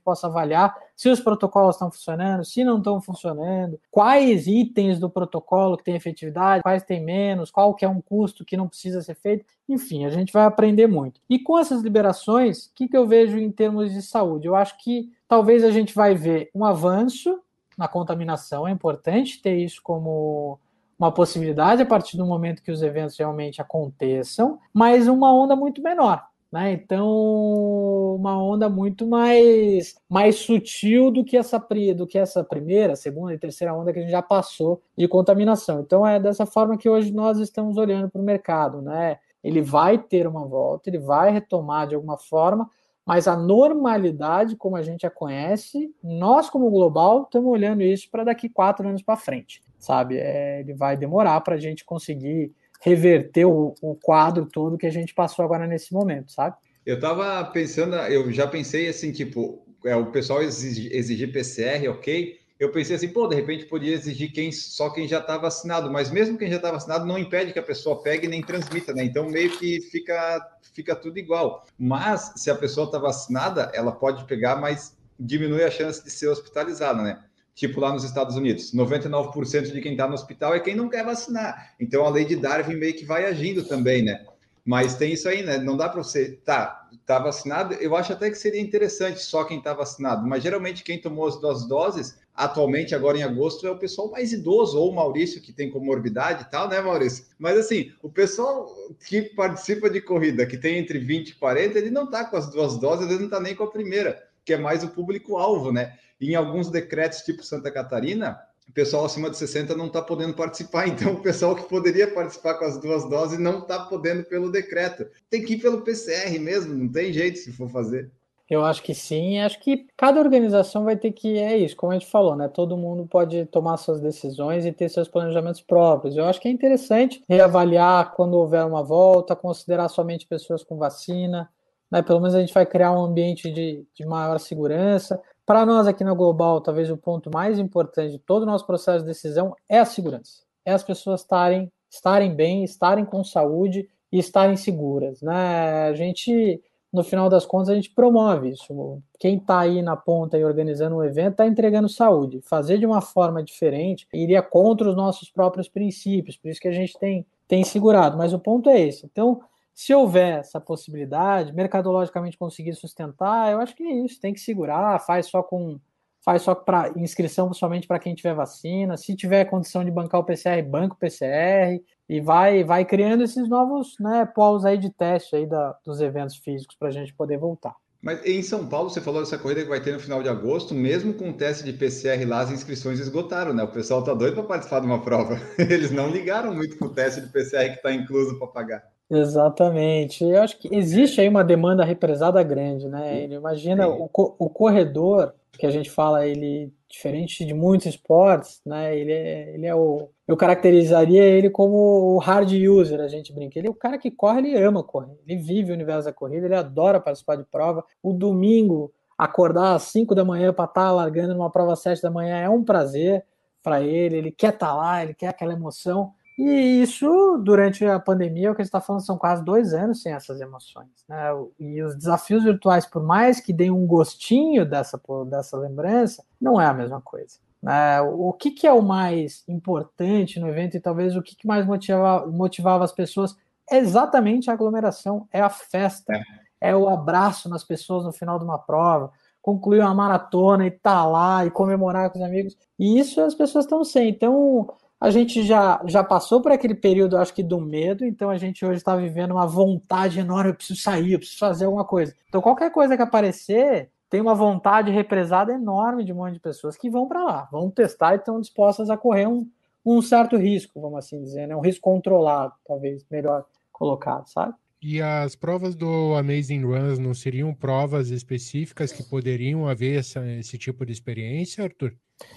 [0.00, 5.76] possa avaliar se os protocolos estão funcionando, se não estão funcionando, quais itens do protocolo
[5.76, 9.14] que tem efetividade, quais tem menos, qual que é um custo que não precisa ser
[9.14, 9.44] feito.
[9.68, 11.20] Enfim, a gente vai aprender muito.
[11.28, 14.46] E com essas liberações, o que, que eu vejo em termos de saúde?
[14.46, 17.38] Eu acho que talvez a gente vai ver um avanço
[17.76, 18.66] na contaminação.
[18.66, 20.58] É importante ter isso como
[21.00, 25.82] uma possibilidade a partir do momento que os eventos realmente aconteçam, mas uma onda muito
[25.82, 26.22] menor.
[26.52, 26.72] Né?
[26.72, 31.64] Então, uma onda muito mais, mais sutil do que, essa,
[31.96, 35.80] do que essa primeira, segunda e terceira onda que a gente já passou de contaminação.
[35.80, 38.82] Então, é dessa forma que hoje nós estamos olhando para o mercado.
[38.82, 39.18] Né?
[39.42, 42.68] Ele vai ter uma volta, ele vai retomar de alguma forma,
[43.06, 48.24] mas a normalidade, como a gente a conhece, nós, como global, estamos olhando isso para
[48.24, 50.18] daqui quatro anos para frente sabe?
[50.18, 54.92] É, ele vai demorar para a gente conseguir reverter o, o, quadro todo que a
[54.92, 56.56] gente passou agora nesse momento, sabe?
[56.86, 62.39] Eu estava pensando, eu já pensei assim, tipo, é, o pessoal exigir, exigir PCR, ok?
[62.60, 66.10] Eu pensei assim, pô, de repente podia exigir quem, só quem já está vacinado, mas
[66.10, 69.02] mesmo quem já está vacinado não impede que a pessoa pegue nem transmita, né?
[69.02, 71.64] Então meio que fica, fica tudo igual.
[71.78, 76.28] Mas se a pessoa está vacinada, ela pode pegar, mas diminui a chance de ser
[76.28, 77.24] hospitalizada, né?
[77.54, 81.02] Tipo lá nos Estados Unidos, 99% de quem está no hospital é quem não quer
[81.02, 81.74] vacinar.
[81.80, 84.22] Então a lei de Darwin meio que vai agindo também, né?
[84.66, 85.56] Mas tem isso aí, né?
[85.56, 87.72] Não dá para você, tá, tá vacinado.
[87.74, 91.40] Eu acho até que seria interessante só quem está vacinado, mas geralmente quem tomou as
[91.40, 95.52] duas doses, atualmente, agora em agosto, é o pessoal mais idoso, ou o Maurício, que
[95.52, 97.26] tem comorbidade e tal, né, Maurício?
[97.38, 98.74] Mas assim, o pessoal
[99.06, 102.50] que participa de corrida, que tem entre 20 e 40, ele não tá com as
[102.50, 105.98] duas doses, ele não tá nem com a primeira, que é mais o público-alvo, né?
[106.20, 108.38] Em alguns decretos, tipo Santa Catarina,
[108.70, 110.86] o pessoal acima de 60 não está podendo participar.
[110.88, 115.06] Então, o pessoal que poderia participar com as duas doses não está podendo pelo decreto.
[115.28, 118.10] Tem que ir pelo PCR mesmo, não tem jeito se for fazer.
[118.50, 121.94] Eu acho que sim, acho que cada organização vai ter que, é isso, como a
[121.94, 122.48] gente falou, né?
[122.48, 126.16] Todo mundo pode tomar suas decisões e ter seus planejamentos próprios.
[126.16, 131.48] Eu acho que é interessante reavaliar quando houver uma volta, considerar somente pessoas com vacina,
[131.90, 132.02] né?
[132.02, 135.22] Pelo menos a gente vai criar um ambiente de, de maior segurança.
[135.46, 139.00] Para nós aqui na Global, talvez o ponto mais importante de todo o nosso processo
[139.00, 140.42] de decisão é a segurança.
[140.64, 145.20] É as pessoas estarem, estarem bem, estarem com saúde e estarem seguras.
[145.22, 145.88] Né?
[145.88, 146.62] A gente,
[146.92, 149.00] no final das contas, a gente promove isso.
[149.18, 152.40] Quem está aí na ponta e organizando um evento está entregando saúde.
[152.42, 156.72] Fazer de uma forma diferente iria contra os nossos próprios princípios, por isso que a
[156.72, 158.18] gente tem, tem segurado.
[158.18, 159.06] Mas o ponto é esse.
[159.06, 159.40] Então,
[159.72, 164.98] se houver essa possibilidade, mercadologicamente conseguir sustentar, eu acho que é isso, tem que segurar,
[165.00, 165.78] faz só com
[166.24, 170.24] faz só para inscrição somente para quem tiver vacina, se tiver condição de bancar o
[170.24, 175.46] PCR, banco PCR e vai vai criando esses novos, né, polos aí de teste aí
[175.46, 177.74] da, dos eventos físicos para a gente poder voltar.
[178.02, 180.74] Mas em São Paulo, você falou dessa corrida que vai ter no final de agosto,
[180.74, 183.62] mesmo com o teste de PCR lá, as inscrições esgotaram, né?
[183.62, 185.38] O pessoal tá doido para participar de uma prova.
[185.58, 188.82] Eles não ligaram muito com o teste de PCR que está incluso para pagar.
[189.10, 190.24] Exatamente.
[190.24, 193.24] Eu acho que existe aí uma demanda represada grande, né?
[193.24, 198.96] Imagina o, o corredor, que a gente fala, ele diferente de muitos esportes, né?
[198.98, 200.10] Ele é, ele é o.
[200.26, 203.58] Eu caracterizaria ele como o hard user, a gente brinca.
[203.58, 206.46] Ele é o cara que corre, ele ama correr, ele vive o universo da corrida,
[206.46, 207.84] ele adora participar de prova.
[208.02, 212.02] O domingo, acordar às 5 da manhã para estar tá largando numa prova às 7
[212.02, 213.24] da manhã é um prazer
[213.62, 216.12] para ele, ele quer estar tá lá, ele quer aquela emoção.
[216.38, 220.00] E isso, durante a pandemia, o que a gente está falando são quase dois anos
[220.02, 220.88] sem essas emoções.
[221.08, 221.18] Né?
[221.58, 226.66] E os desafios virtuais, por mais que deem um gostinho dessa, dessa lembrança, não é
[226.66, 227.36] a mesma coisa.
[227.62, 228.00] Né?
[228.00, 231.66] O que, que é o mais importante no evento e talvez o que, que mais
[231.66, 233.36] motivava, motivava as pessoas
[233.70, 236.12] é exatamente a aglomeração, é a festa,
[236.60, 236.70] é.
[236.70, 241.02] é o abraço nas pessoas no final de uma prova, concluir uma maratona e estar
[241.02, 242.56] tá lá e comemorar com os amigos.
[242.78, 244.08] E isso as pessoas estão sem.
[244.08, 248.36] Então, a gente já, já passou por aquele período, acho que, do medo, então a
[248.36, 252.14] gente hoje está vivendo uma vontade enorme, eu preciso sair, eu preciso fazer alguma coisa.
[252.28, 256.76] Então, qualquer coisa que aparecer, tem uma vontade represada enorme de um monte de pessoas
[256.76, 259.48] que vão para lá, vão testar e estão dispostas a correr um,
[259.86, 261.56] um certo risco, vamos assim dizer, né?
[261.56, 264.52] um risco controlado, talvez melhor colocado, sabe?
[264.82, 270.58] E as provas do Amazing Runs não seriam provas específicas que poderiam haver essa, esse
[270.58, 271.94] tipo de experiência, Arthur?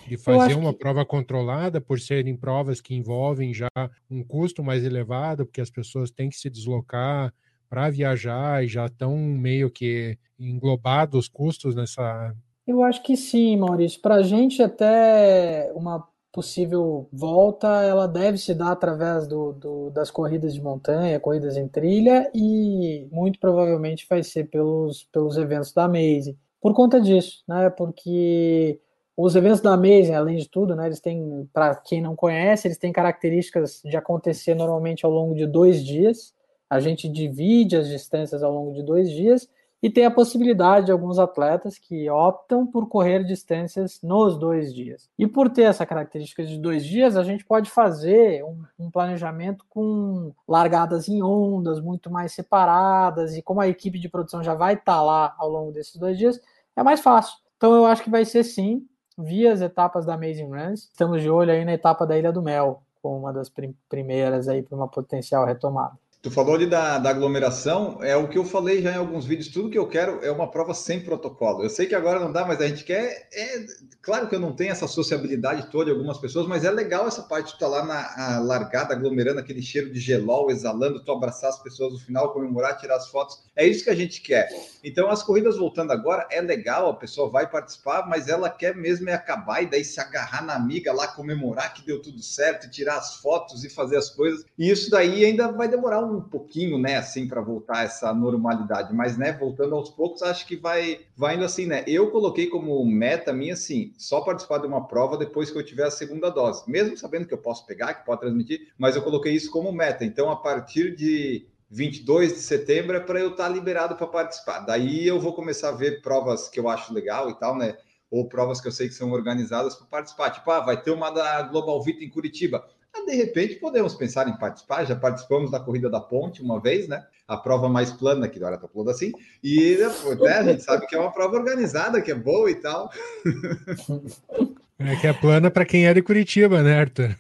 [0.08, 0.80] De fazer uma que...
[0.80, 3.70] prova controlada por serem provas que envolvem já
[4.10, 7.34] um custo mais elevado, porque as pessoas têm que se deslocar
[7.70, 12.36] para viajar e já estão meio que englobados os custos nessa.
[12.68, 14.00] Eu acho que sim, Maurício.
[14.02, 20.10] Para a gente, até uma possível volta, ela deve se dar através do, do, das
[20.10, 25.88] corridas de montanha, corridas em trilha, e muito provavelmente vai ser pelos, pelos eventos da
[25.88, 26.38] Maze.
[26.60, 27.70] Por conta disso, né?
[27.70, 28.80] Porque
[29.16, 32.78] os eventos da Amazing, além de tudo, né, eles têm, para quem não conhece, eles
[32.78, 36.34] têm características de acontecer normalmente ao longo de dois dias.
[36.70, 39.48] A gente divide as distâncias ao longo de dois dias
[39.84, 45.10] e tem a possibilidade de alguns atletas que optam por correr distâncias nos dois dias.
[45.20, 49.66] E por ter essa característica de dois dias, a gente pode fazer um, um planejamento
[49.70, 54.76] com largadas em ondas muito mais separadas e como a equipe de produção já vai
[54.76, 56.40] estar tá lá ao longo desses dois dias,
[56.76, 57.38] é mais fácil.
[57.58, 58.88] Então eu acho que vai ser sim
[59.18, 60.90] via as etapas da Amazing Runs.
[60.92, 63.52] Estamos de olho aí na etapa da Ilha do Mel, como uma das
[63.90, 65.98] primeiras aí para uma potencial retomada.
[66.24, 69.50] Tu falou ali da, da, aglomeração, é o que eu falei já em alguns vídeos.
[69.50, 71.62] Tudo que eu quero é uma prova sem protocolo.
[71.62, 73.28] Eu sei que agora não dá, mas a gente quer.
[73.34, 73.66] É,
[74.02, 77.24] claro que eu não tenho essa sociabilidade toda de algumas pessoas, mas é legal essa
[77.24, 81.50] parte de estar tá lá na largada, aglomerando aquele cheiro de gelol, exalando, tu abraçar
[81.50, 83.44] as pessoas no final, comemorar, tirar as fotos.
[83.54, 84.48] É isso que a gente quer.
[84.82, 89.10] Então, as corridas voltando agora, é legal, a pessoa vai participar, mas ela quer mesmo
[89.10, 92.96] é acabar e daí se agarrar na amiga lá, comemorar que deu tudo certo, tirar
[92.96, 94.46] as fotos e fazer as coisas.
[94.58, 98.94] E isso daí ainda vai demorar um um pouquinho, né, assim, para voltar essa normalidade,
[98.94, 101.84] mas, né, voltando aos poucos, acho que vai, vai indo assim, né?
[101.88, 105.86] Eu coloquei como meta minha, assim, só participar de uma prova depois que eu tiver
[105.86, 109.34] a segunda dose, mesmo sabendo que eu posso pegar, que pode transmitir, mas eu coloquei
[109.34, 110.06] isso como meta.
[110.06, 114.60] Então, a partir de 22 de setembro é para eu estar tá liberado para participar.
[114.60, 117.76] Daí eu vou começar a ver provas que eu acho legal e tal, né?
[118.12, 120.30] Ou provas que eu sei que são organizadas para participar.
[120.30, 122.64] Tipo, ah, vai ter uma da Global Vita em Curitiba.
[122.96, 124.86] Ah, de repente podemos pensar em participar.
[124.86, 127.04] Já participamos da corrida da ponte uma vez, né?
[127.28, 129.12] A prova mais plana, que agora está falando assim.
[129.44, 129.78] E
[130.22, 132.90] né, a gente sabe que é uma prova organizada, que é boa e tal.
[134.80, 137.16] É que é plana para quem é de Curitiba, né, Arthur?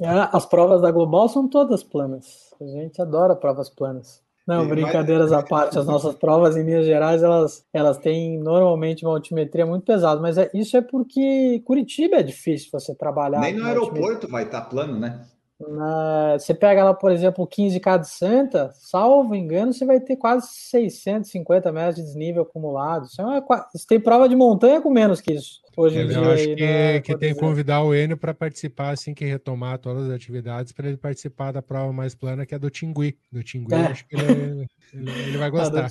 [0.00, 2.52] É, as provas da Global são todas planas.
[2.60, 4.20] A gente adora provas planas.
[4.46, 9.14] Não, brincadeiras à parte, as nossas provas em Minas Gerais, elas, elas têm normalmente uma
[9.14, 13.40] altimetria muito pesada, mas é, isso é porque Curitiba é difícil você trabalhar.
[13.40, 15.20] Nem no aeroporto vai estar tá plano, né?
[15.68, 20.48] Na, você pega lá, por exemplo, 15K de Santa, salvo engano, você vai ter quase
[20.48, 23.06] 650 metros de desnível acumulado.
[23.06, 25.62] Isso é uma, você tem prova de montanha com menos que isso.
[25.74, 28.90] Hoje em eu dia, acho que, né, que tem que convidar o Enio para participar
[28.90, 32.58] assim que retomar todas as atividades, para ele participar da prova mais plana, que é
[32.58, 33.16] do Tingui.
[33.30, 33.86] Do Tingui, é.
[33.86, 35.88] acho que ele, ele, ele vai gostar.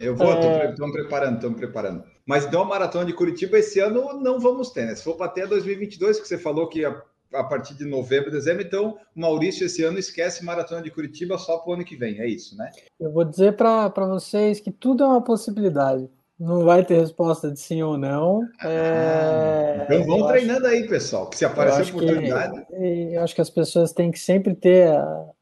[0.00, 1.00] eu vou, estamos é...
[1.02, 2.04] preparando, estamos preparando.
[2.24, 4.94] Mas deu uma maratona de Curitiba esse ano não vamos ter, né?
[4.94, 7.02] Se for para ter 2022, que você falou que a,
[7.32, 11.58] a partir de novembro, dezembro, então o Maurício esse ano esquece maratona de Curitiba só
[11.58, 12.70] para o ano que vem, é isso, né?
[12.98, 16.08] Eu vou dizer para vocês que tudo é uma possibilidade
[16.40, 18.40] não vai ter resposta de sim ou não.
[18.64, 19.82] É...
[19.84, 20.74] Então vão treinando acho...
[20.74, 22.64] aí, pessoal, que se aparecer oportunidade.
[22.64, 24.90] Que, eu acho que as pessoas têm que sempre ter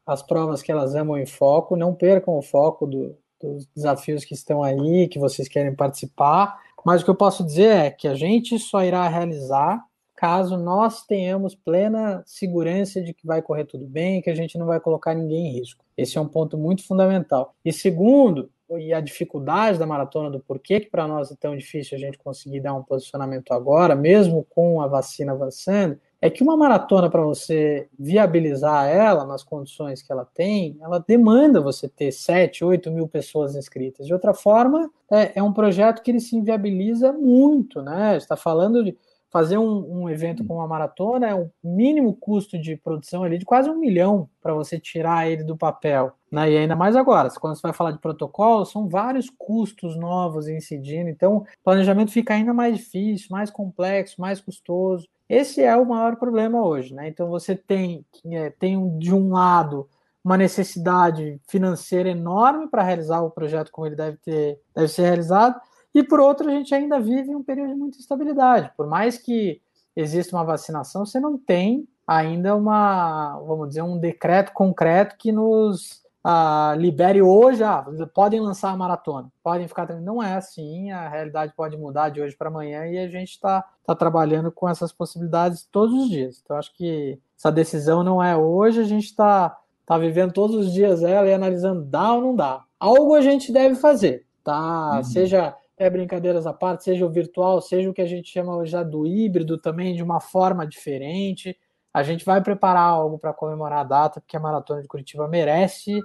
[0.05, 4.33] as provas que elas amam em foco, não percam o foco do, dos desafios que
[4.33, 6.59] estão aí, que vocês querem participar.
[6.85, 9.81] Mas o que eu posso dizer é que a gente só irá realizar
[10.19, 14.65] caso nós tenhamos plena segurança de que vai correr tudo bem, que a gente não
[14.65, 15.81] vai colocar ninguém em risco.
[15.95, 17.55] Esse é um ponto muito fundamental.
[17.63, 21.97] E segundo, e a dificuldade da maratona, do porquê que para nós é tão difícil
[21.97, 26.57] a gente conseguir dar um posicionamento agora, mesmo com a vacina avançando, é que uma
[26.57, 32.65] maratona, para você viabilizar ela nas condições que ela tem, ela demanda você ter 7,
[32.65, 34.05] 8 mil pessoas inscritas.
[34.05, 38.17] De outra forma, é, é um projeto que ele se inviabiliza muito, né?
[38.17, 38.97] está falando de
[39.31, 43.45] fazer um, um evento como uma maratona é um mínimo custo de produção ali de
[43.45, 46.13] quase um milhão para você tirar ele do papel.
[46.31, 46.51] Né?
[46.51, 51.09] E ainda mais agora, quando você vai falar de protocolo, são vários custos novos incidindo,
[51.09, 55.07] então o planejamento fica ainda mais difícil, mais complexo, mais custoso.
[55.27, 56.93] Esse é o maior problema hoje.
[56.93, 57.07] Né?
[57.07, 59.87] Então você tem, é, tem de um lado
[60.23, 65.59] uma necessidade financeira enorme para realizar o projeto como ele deve, ter, deve ser realizado,
[65.93, 68.71] e por outro, a gente ainda vive um período de muita instabilidade.
[68.77, 69.61] Por mais que
[69.95, 76.03] exista uma vacinação, você não tem ainda uma, vamos dizer, um decreto concreto que nos
[76.23, 79.87] ah, libere hoje, ah, podem lançar a maratona, podem ficar.
[79.99, 83.63] Não é assim, a realidade pode mudar de hoje para amanhã e a gente está
[83.85, 86.41] tá trabalhando com essas possibilidades todos os dias.
[86.43, 90.73] Então, acho que essa decisão não é hoje, a gente está tá vivendo todos os
[90.73, 92.63] dias ela e analisando dá ou não dá.
[92.79, 94.97] Algo a gente deve fazer, tá?
[94.97, 95.03] Uhum.
[95.03, 98.83] Seja é brincadeiras à parte, seja o virtual, seja o que a gente chama já
[98.83, 101.57] do híbrido também, de uma forma diferente.
[101.93, 106.01] A gente vai preparar algo para comemorar a data, porque a Maratona de Curitiba merece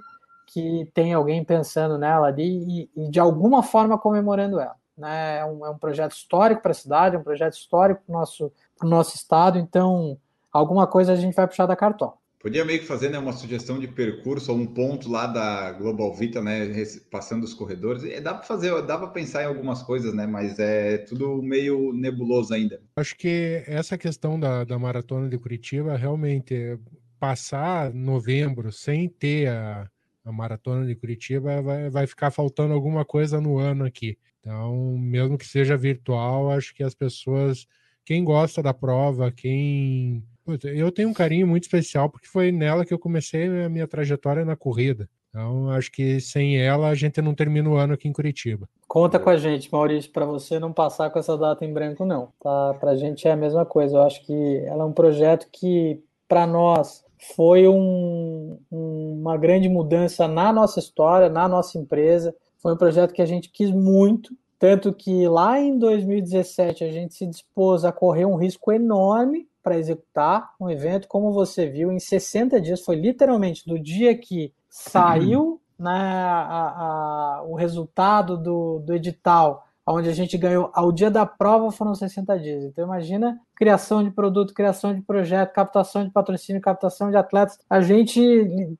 [0.47, 4.75] que tenha alguém pensando nela ali e, e de alguma forma comemorando ela.
[4.97, 5.39] Né?
[5.39, 8.19] É, um, é um projeto histórico para a cidade, é um projeto histórico para o
[8.19, 8.51] nosso,
[8.81, 10.17] nosso estado, então
[10.51, 12.13] alguma coisa a gente vai puxar da cartola.
[12.45, 16.13] Podia meio que fazer né, uma sugestão de percurso ou um ponto lá da Global
[16.13, 16.71] Vita, né,
[17.09, 18.03] passando os corredores.
[18.03, 21.91] E dá para fazer, dá para pensar em algumas coisas, né, mas é tudo meio
[21.91, 22.79] nebuloso ainda.
[22.97, 26.77] Acho que essa questão da, da maratona de Curitiba realmente
[27.19, 29.89] passar novembro sem ter a,
[30.23, 34.19] a maratona de Curitiba vai, vai ficar faltando alguma coisa no ano aqui.
[34.39, 37.65] Então, mesmo que seja virtual, acho que as pessoas,
[38.05, 40.23] quem gosta da prova, quem
[40.63, 44.45] eu tenho um carinho muito especial porque foi nela que eu comecei a minha trajetória
[44.45, 45.09] na corrida.
[45.29, 48.69] Então, acho que sem ela a gente não termina o ano aqui em Curitiba.
[48.87, 52.29] Conta com a gente, Maurício, para você não passar com essa data em branco, não.
[52.41, 52.73] Tá?
[52.79, 53.97] Para a gente é a mesma coisa.
[53.97, 57.03] Eu acho que ela é um projeto que, para nós,
[57.35, 62.33] foi um, uma grande mudança na nossa história, na nossa empresa.
[62.59, 67.13] Foi um projeto que a gente quis muito, tanto que lá em 2017 a gente
[67.13, 71.97] se dispôs a correr um risco enorme para executar um evento, como você viu, em
[71.97, 78.93] 60 dias, foi literalmente do dia que saiu né, a, a, o resultado do, do
[78.93, 82.63] edital onde a gente ganhou ao dia da prova foram 60 dias.
[82.63, 87.59] Então imagina criação de produto, criação de projeto, captação de patrocínio, captação de atletas.
[87.69, 88.19] A gente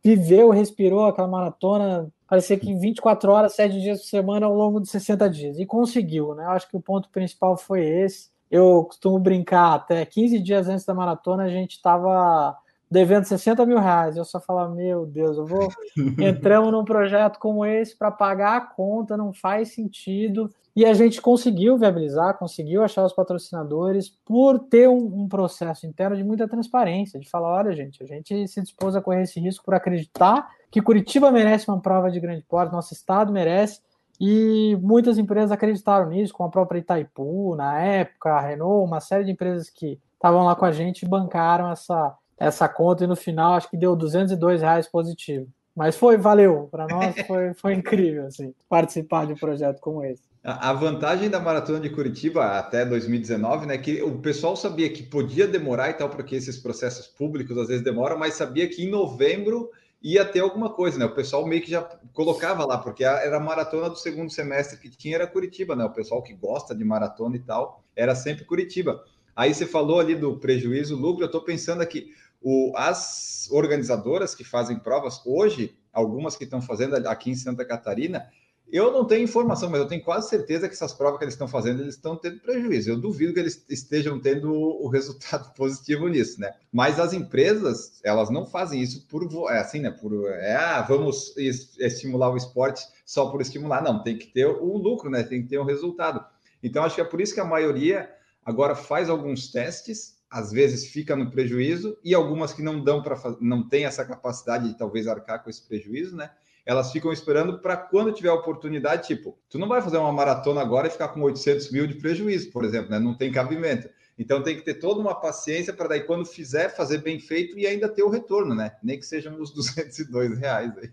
[0.04, 4.82] viveu, respirou aquela maratona, parecia que em 24 horas, 7 dias por semana ao longo
[4.82, 5.60] de 60 dias.
[5.60, 6.46] E conseguiu, né?
[6.46, 8.34] Eu acho que o ponto principal foi esse.
[8.50, 12.56] Eu costumo brincar, até 15 dias antes da maratona a gente estava
[12.89, 14.16] devendo 60 mil reais.
[14.16, 15.70] Eu só falava, meu Deus, eu vou.
[16.20, 20.50] Entramos num projeto como esse para pagar a conta, não faz sentido.
[20.76, 26.18] E a gente conseguiu viabilizar, conseguiu achar os patrocinadores por ter um, um, processo interno
[26.18, 29.64] de muita transparência, de falar, olha, gente, a gente se dispôs a correr esse risco
[29.64, 33.80] por acreditar que Curitiba merece uma prova de grande porte, nosso estado merece,
[34.20, 39.26] e muitas empresas acreditaram nisso, como a própria Itaipu, na época, a Renault, uma série
[39.26, 43.53] de empresas que estavam lá com a gente bancaram essa, essa conta e no final
[43.53, 45.47] acho que deu 202 reais positivo.
[45.76, 50.24] Mas foi, valeu, para nós foi, foi incrível assim, participar de um projeto como esse.
[50.41, 55.47] A vantagem da maratona de Curitiba até 2019, né, que o pessoal sabia que podia
[55.47, 59.72] demorar e tal, porque esses processos públicos às vezes demoram, mas sabia que em novembro
[60.06, 61.06] ia ter alguma coisa, né?
[61.06, 61.82] O pessoal meio que já
[62.14, 65.84] colocava lá, porque era a maratona do segundo semestre que tinha era Curitiba, né?
[65.84, 69.03] O pessoal que gosta de maratona e tal, era sempre Curitiba.
[69.36, 74.43] Aí você falou ali do prejuízo, lucro, eu estou pensando aqui, o, as organizadoras que
[74.43, 78.30] fazem provas hoje, algumas que estão fazendo aqui em Santa Catarina,
[78.72, 81.47] eu não tenho informação, mas eu tenho quase certeza que essas provas que eles estão
[81.47, 82.89] fazendo, eles estão tendo prejuízo.
[82.89, 86.53] Eu duvido que eles estejam tendo o resultado positivo nisso, né?
[86.72, 89.91] Mas as empresas, elas não fazem isso por é assim, né?
[89.91, 93.84] Por é, ah, vamos estimular o esporte só por estimular.
[93.84, 95.24] Não, tem que ter o lucro, né?
[95.24, 96.26] Tem que ter um resultado.
[96.63, 98.09] Então, acho que é por isso que a maioria
[98.43, 103.16] agora faz alguns testes, às vezes fica no prejuízo, e algumas que não dão para
[103.39, 106.32] não tem essa capacidade de talvez arcar com esse prejuízo, né?
[106.66, 110.88] Elas ficam esperando para quando tiver oportunidade, tipo, tu não vai fazer uma maratona agora
[110.88, 112.97] e ficar com 800 mil de prejuízo, por exemplo, né?
[112.97, 113.88] Não tem cabimento.
[114.18, 117.68] Então tem que ter toda uma paciência para daí quando fizer fazer bem feito e
[117.68, 118.72] ainda ter o retorno, né?
[118.82, 120.89] Nem que sejam os 202 reais aí.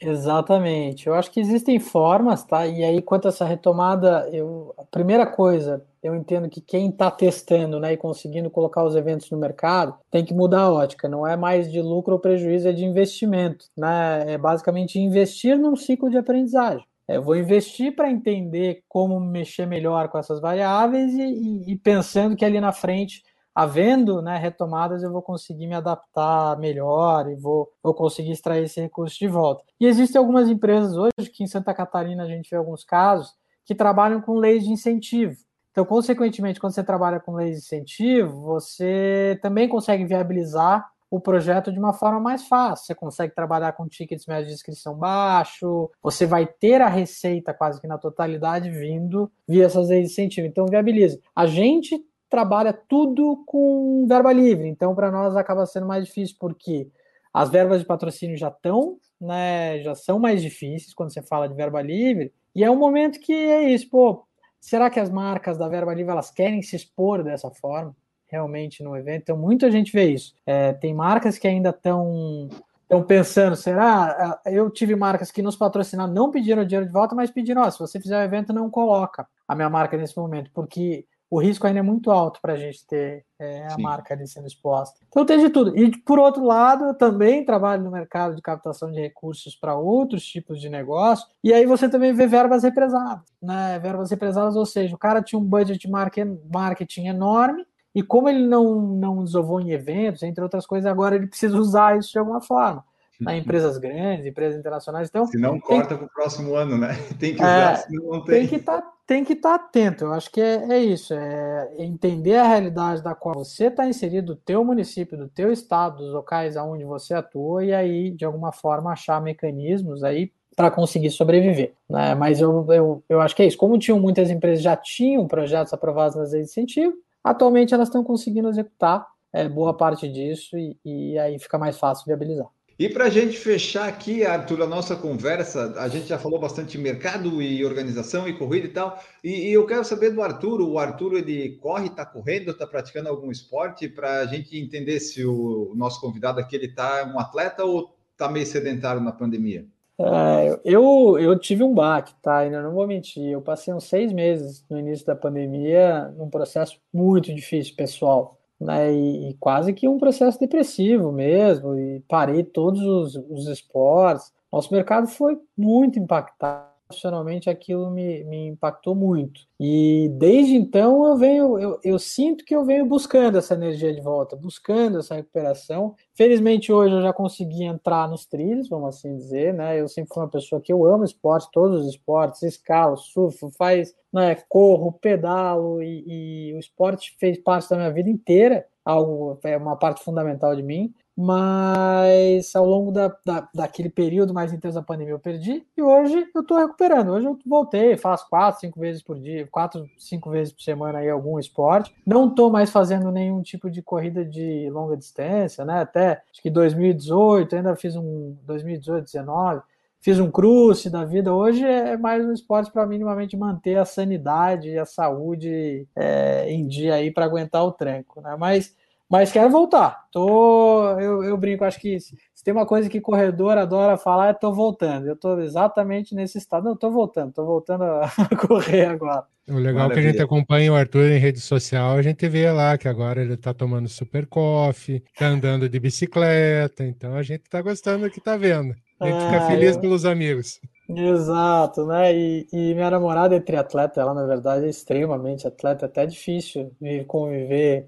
[0.00, 1.06] Exatamente.
[1.06, 2.66] Eu acho que existem formas, tá?
[2.66, 7.10] E aí, quanto a essa retomada, eu, a primeira coisa, eu entendo que quem está
[7.10, 11.08] testando né, e conseguindo colocar os eventos no mercado tem que mudar a ótica.
[11.08, 13.66] Não é mais de lucro ou prejuízo, é de investimento.
[13.76, 14.34] Né?
[14.34, 16.84] É basicamente investir num ciclo de aprendizagem.
[17.06, 21.76] É, eu vou investir para entender como mexer melhor com essas variáveis e, e, e
[21.76, 23.22] pensando que ali na frente
[23.54, 28.80] havendo né, retomadas, eu vou conseguir me adaptar melhor e vou, vou conseguir extrair esse
[28.80, 29.62] recurso de volta.
[29.78, 33.34] E existem algumas empresas hoje, que em Santa Catarina a gente vê alguns casos,
[33.64, 35.36] que trabalham com leis de incentivo.
[35.80, 41.72] Então, consequentemente, quando você trabalha com leis de incentivo, você também consegue viabilizar o projeto
[41.72, 42.84] de uma forma mais fácil.
[42.84, 47.80] Você consegue trabalhar com tickets médios de inscrição baixo, você vai ter a receita quase
[47.80, 50.46] que na totalidade vindo via essas leis de incentivo.
[50.46, 51.18] Então, viabiliza.
[51.34, 54.68] A gente trabalha tudo com verba livre.
[54.68, 56.90] Então, para nós acaba sendo mais difícil porque
[57.32, 61.54] as verbas de patrocínio já estão, né, já são mais difíceis quando você fala de
[61.54, 62.34] verba livre.
[62.54, 64.26] E é um momento que é isso, pô,
[64.60, 67.96] será que as marcas da verba livre elas querem se expor dessa forma
[68.28, 69.22] realmente no evento?
[69.22, 70.34] Então, muita gente vê isso.
[70.46, 72.48] É, tem marcas que ainda estão
[72.90, 74.40] estão pensando, será?
[74.44, 77.78] Eu tive marcas que nos patrocinaram, não pediram dinheiro de volta, mas pediram, ó, se
[77.78, 81.78] você fizer o evento, não coloca a minha marca nesse momento, porque o risco ainda
[81.78, 84.98] é muito alto para a gente ter é, a marca ali sendo exposta.
[85.08, 85.78] Então tem de tudo.
[85.78, 90.24] E por outro lado, eu também trabalho no mercado de captação de recursos para outros
[90.24, 93.78] tipos de negócio, e aí você também vê verbas represadas, né?
[93.78, 97.64] Verbas represadas, ou seja, o cara tinha um budget de marketing enorme,
[97.94, 101.98] e como ele não, não desovou em eventos, entre outras coisas, agora ele precisa usar
[101.98, 102.84] isso de alguma forma.
[103.20, 105.08] Né, empresas grandes, empresas internacionais.
[105.08, 106.94] Então, se não corta para o próximo ano, né?
[107.20, 108.40] Tem que usar, é, senão não tem.
[108.40, 110.04] Tem que estar tá tem que estar tá atento.
[110.04, 114.34] Eu acho que é, é isso, é entender a realidade da qual você está inserido,
[114.34, 118.52] do teu município, do teu estado, dos locais aonde você atua, e aí, de alguma
[118.52, 121.72] forma, achar mecanismos aí para conseguir sobreviver.
[121.88, 122.14] Né?
[122.14, 123.56] Mas eu, eu, eu acho que é isso.
[123.56, 126.94] Como tinham muitas empresas já tinham projetos aprovados nas leis de incentivo,
[127.24, 132.04] atualmente elas estão conseguindo executar é, boa parte disso e, e aí fica mais fácil
[132.06, 132.46] viabilizar.
[132.80, 136.78] E para a gente fechar aqui, Arthur, a nossa conversa, a gente já falou bastante
[136.78, 140.62] de mercado e organização e corrida e tal, e, e eu quero saber do Arthur,
[140.62, 145.22] o Arthur ele corre, está correndo, está praticando algum esporte, para a gente entender se
[145.26, 149.66] o nosso convidado aqui ele está um atleta ou está meio sedentário na pandemia.
[149.98, 152.38] É, eu, eu tive um baque, tá?
[152.38, 153.26] Ainda não vou mentir.
[153.26, 158.92] Eu passei uns seis meses no início da pandemia num processo muito difícil, pessoal né,
[158.92, 164.32] e, quase que um processo depressivo mesmo, e parei todos os, os esportes.
[164.52, 169.48] Nosso mercado foi muito impactado, profissionalmente aquilo me, me impactou muito.
[169.58, 174.00] E desde então eu venho, eu, eu sinto que eu venho buscando essa energia de
[174.00, 175.94] volta, buscando essa recuperação.
[176.14, 179.80] Felizmente hoje eu já consegui entrar nos trilhos, vamos assim dizer, né?
[179.80, 183.94] Eu sempre fui uma pessoa que eu amo esporte, todos os esportes, escalo, surfo, faz,
[184.12, 189.56] né, corro, pedalo e, e o esporte fez parte da minha vida inteira, algo é
[189.56, 194.82] uma parte fundamental de mim mas ao longo da, da, daquele período mais intenso da
[194.82, 197.10] pandemia eu perdi e hoje eu estou recuperando.
[197.10, 201.10] Hoje eu voltei, faço quatro, cinco vezes por dia, quatro, cinco vezes por semana aí
[201.10, 201.94] algum esporte.
[202.06, 205.80] Não estou mais fazendo nenhum tipo de corrida de longa distância, né?
[205.80, 209.60] Até acho que 2018, ainda fiz um 2018, 19,
[210.00, 211.34] fiz um cruze da vida.
[211.34, 216.66] Hoje é mais um esporte para minimamente manter a sanidade e a saúde é, em
[216.66, 218.36] dia aí para aguentar o tranco, né?
[218.38, 218.74] Mas
[219.10, 220.04] mas quero voltar.
[220.12, 224.32] Tô, eu, eu brinco, acho que se, tem uma coisa que corredor adora falar, é
[224.32, 225.08] tô voltando.
[225.08, 226.62] Eu tô exatamente nesse estado.
[226.62, 228.08] Não, tô voltando, tô voltando a,
[228.46, 229.24] correr agora.
[229.48, 229.92] O legal Maravilha.
[229.92, 232.86] é que a gente acompanha o Arthur em rede social, a gente vê lá que
[232.86, 238.04] agora ele tá tomando super coffee, tá andando de bicicleta, então a gente tá gostando
[238.04, 238.76] do que tá vendo.
[239.00, 239.80] A gente fica feliz eu...
[239.80, 240.60] pelos amigos.
[240.88, 242.14] Exato, né?
[242.14, 246.72] E, e, minha namorada é triatleta, ela na verdade é extremamente atleta, é até difícil
[247.06, 247.86] conviver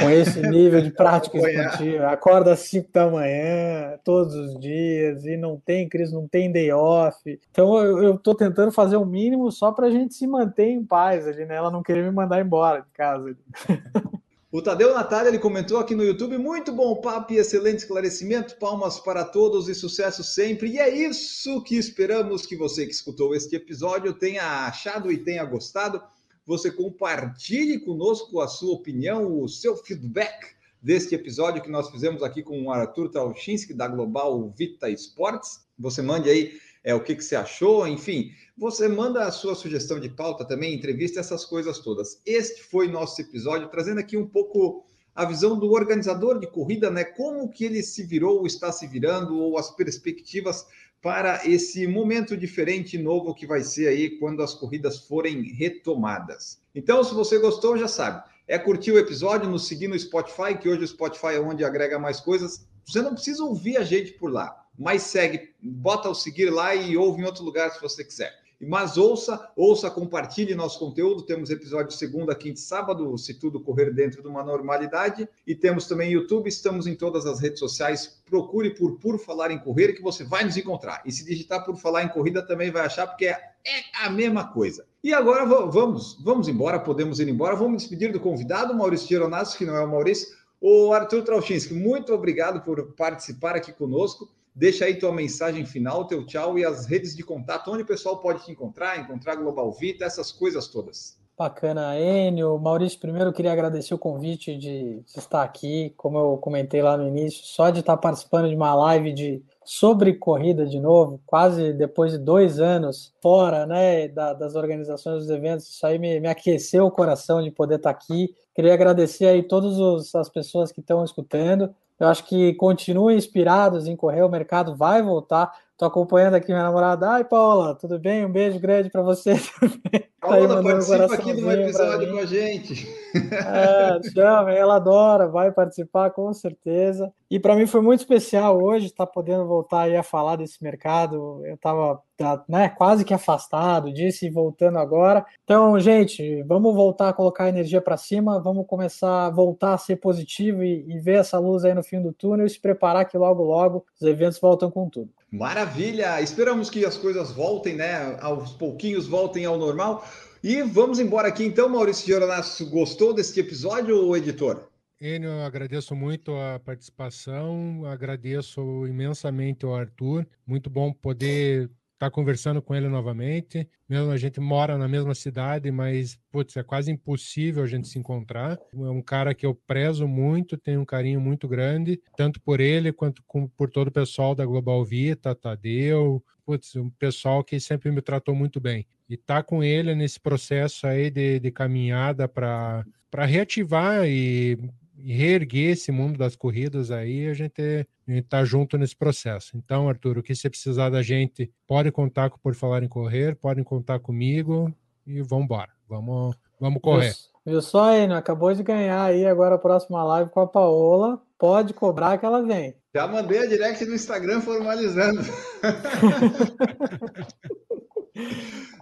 [0.00, 2.08] com esse nível de prática esportiva.
[2.08, 6.70] Acorda às 5 da manhã, todos os dias, e não tem crise, não tem day
[6.72, 7.18] off.
[7.50, 11.26] Então eu estou tentando fazer o mínimo só para a gente se manter em paz
[11.26, 11.56] ali, né?
[11.56, 13.34] Ela não querer me mandar embora de casa.
[14.52, 18.58] O Tadeu Natália ele comentou aqui no YouTube: muito bom papo e excelente esclarecimento.
[18.58, 20.72] Palmas para todos e sucesso sempre.
[20.72, 25.42] E é isso que esperamos que você que escutou este episódio tenha achado e tenha
[25.42, 26.02] gostado
[26.44, 32.42] você compartilhe conosco a sua opinião, o seu feedback deste episódio que nós fizemos aqui
[32.42, 35.64] com o Arthur Trauchinski, da Global Vita Sports.
[35.78, 38.32] Você mande aí é, o que, que você achou, enfim,
[38.62, 42.22] você manda a sua sugestão de pauta também, entrevista, essas coisas todas.
[42.24, 47.02] Este foi nosso episódio, trazendo aqui um pouco a visão do organizador de corrida, né?
[47.02, 50.64] Como que ele se virou, está se virando, ou as perspectivas
[51.02, 56.60] para esse momento diferente e novo que vai ser aí quando as corridas forem retomadas.
[56.72, 60.68] Então, se você gostou, já sabe, é curtir o episódio, nos seguir no Spotify, que
[60.68, 62.64] hoje o Spotify é onde agrega mais coisas.
[62.86, 66.96] Você não precisa ouvir a gente por lá, mas segue, bota o seguir lá e
[66.96, 68.41] ouve em outro lugar se você quiser.
[68.66, 71.22] Mas ouça, ouça, compartilhe nosso conteúdo.
[71.22, 75.28] Temos episódio segunda, quinta e sábado, se tudo correr dentro de uma normalidade.
[75.46, 78.22] E temos também YouTube, estamos em todas as redes sociais.
[78.24, 81.02] Procure por Por Falar em Correr, que você vai nos encontrar.
[81.04, 84.52] E se digitar Por Falar em Corrida, também vai achar, porque é, é a mesma
[84.52, 84.86] coisa.
[85.02, 87.56] E agora vamos, vamos embora, podemos ir embora.
[87.56, 90.36] Vamos despedir do convidado, Maurício Geronasso, que não é o Maurício.
[90.60, 94.30] O Arthur Trauchinski, muito obrigado por participar aqui conosco.
[94.54, 98.18] Deixa aí tua mensagem final, teu tchau e as redes de contato, onde o pessoal
[98.20, 101.20] pode te encontrar, encontrar Global Vita, essas coisas todas.
[101.36, 102.58] Bacana, Enio.
[102.58, 105.92] Maurício, primeiro eu queria agradecer o convite de, de, estar aqui.
[105.96, 110.12] Como eu comentei lá no início, só de estar participando de uma live de, sobre
[110.12, 115.68] corrida de novo, quase depois de dois anos fora né, da, das organizações dos eventos,
[115.68, 118.34] isso aí me, me, aqueceu o coração de poder estar aqui.
[118.54, 121.74] Queria agradecer aí todas as pessoas que estão escutando.
[121.98, 125.52] Eu acho que continuem inspirados em correr, o mercado vai voltar.
[125.82, 127.10] Estou acompanhando aqui minha namorada.
[127.10, 128.24] Ai, Paula, tudo bem?
[128.24, 130.04] Um beijo grande para você também.
[130.20, 132.88] Paula tá participa aqui no episódio com a gente.
[133.12, 137.12] É, chama, ela adora, vai participar com certeza.
[137.28, 140.62] E para mim foi muito especial hoje estar tá podendo voltar aí a falar desse
[140.62, 141.44] mercado.
[141.44, 145.26] Eu estava tá, né, quase que afastado disso e voltando agora.
[145.42, 149.78] Então, gente, vamos voltar a colocar a energia para cima, vamos começar a voltar a
[149.78, 153.04] ser positivo e, e ver essa luz aí no fim do túnel e se preparar
[153.04, 155.10] que logo, logo os eventos voltam com tudo.
[155.32, 156.20] Maravilha!
[156.20, 158.18] Esperamos que as coisas voltem, né?
[158.20, 160.06] Aos pouquinhos voltem ao normal.
[160.44, 162.68] E vamos embora aqui então, Maurício Gioronasso.
[162.68, 164.68] Gostou deste episódio, editor?
[165.00, 170.26] Enio, eu agradeço muito a participação, agradeço imensamente ao Arthur.
[170.46, 171.70] Muito bom poder
[172.02, 173.68] estar tá conversando com ele novamente.
[173.88, 177.98] Mesmo a gente mora na mesma cidade, mas putz, é quase impossível a gente se
[177.98, 178.58] encontrar.
[178.74, 182.92] É um cara que eu prezo muito, tenho um carinho muito grande, tanto por ele
[182.92, 183.22] quanto
[183.56, 188.34] por todo o pessoal da Global Vita, Tadeu, putz, um pessoal que sempre me tratou
[188.34, 188.86] muito bem.
[189.08, 192.84] E tá com ele nesse processo aí de, de caminhada para
[193.26, 194.58] reativar e
[195.04, 199.56] reerguer esse mundo das corridas aí, a gente está junto nesse processo.
[199.56, 203.36] Então, Arthur, o que você precisar da gente, pode contar com Por Falar em Correr,
[203.36, 204.72] podem contar comigo
[205.06, 205.70] e vamos embora.
[205.88, 207.14] Vamos, vamos correr.
[207.44, 208.16] Viu só, Enio?
[208.16, 211.20] Acabou de ganhar aí agora a próxima live com a Paola.
[211.36, 212.76] Pode cobrar que ela vem.
[212.94, 215.22] Já mandei a direct no Instagram formalizando.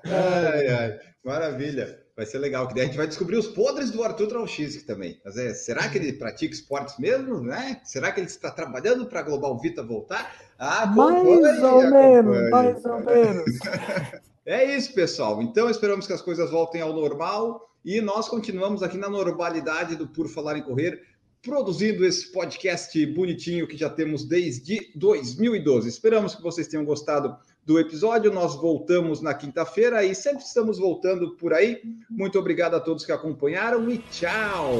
[0.04, 2.00] ai, ai, maravilha.
[2.20, 5.18] Vai ser legal, que daí a gente vai descobrir os podres do Arthur Trauchisk também.
[5.24, 7.80] Mas é, será que ele pratica esportes mesmo, né?
[7.82, 10.36] Será que ele está trabalhando para a Global Vita voltar?
[10.58, 13.58] Ah, mais ou menos, mais ou menos.
[14.44, 15.40] é isso, pessoal.
[15.40, 20.06] Então esperamos que as coisas voltem ao normal e nós continuamos aqui na normalidade do
[20.06, 21.00] Por Falar em Correr,
[21.40, 25.88] produzindo esse podcast bonitinho que já temos desde 2012.
[25.88, 27.34] Esperamos que vocês tenham gostado
[27.70, 28.32] do episódio.
[28.32, 31.80] Nós voltamos na quinta-feira e sempre estamos voltando por aí.
[32.10, 34.74] Muito obrigado a todos que acompanharam e tchau!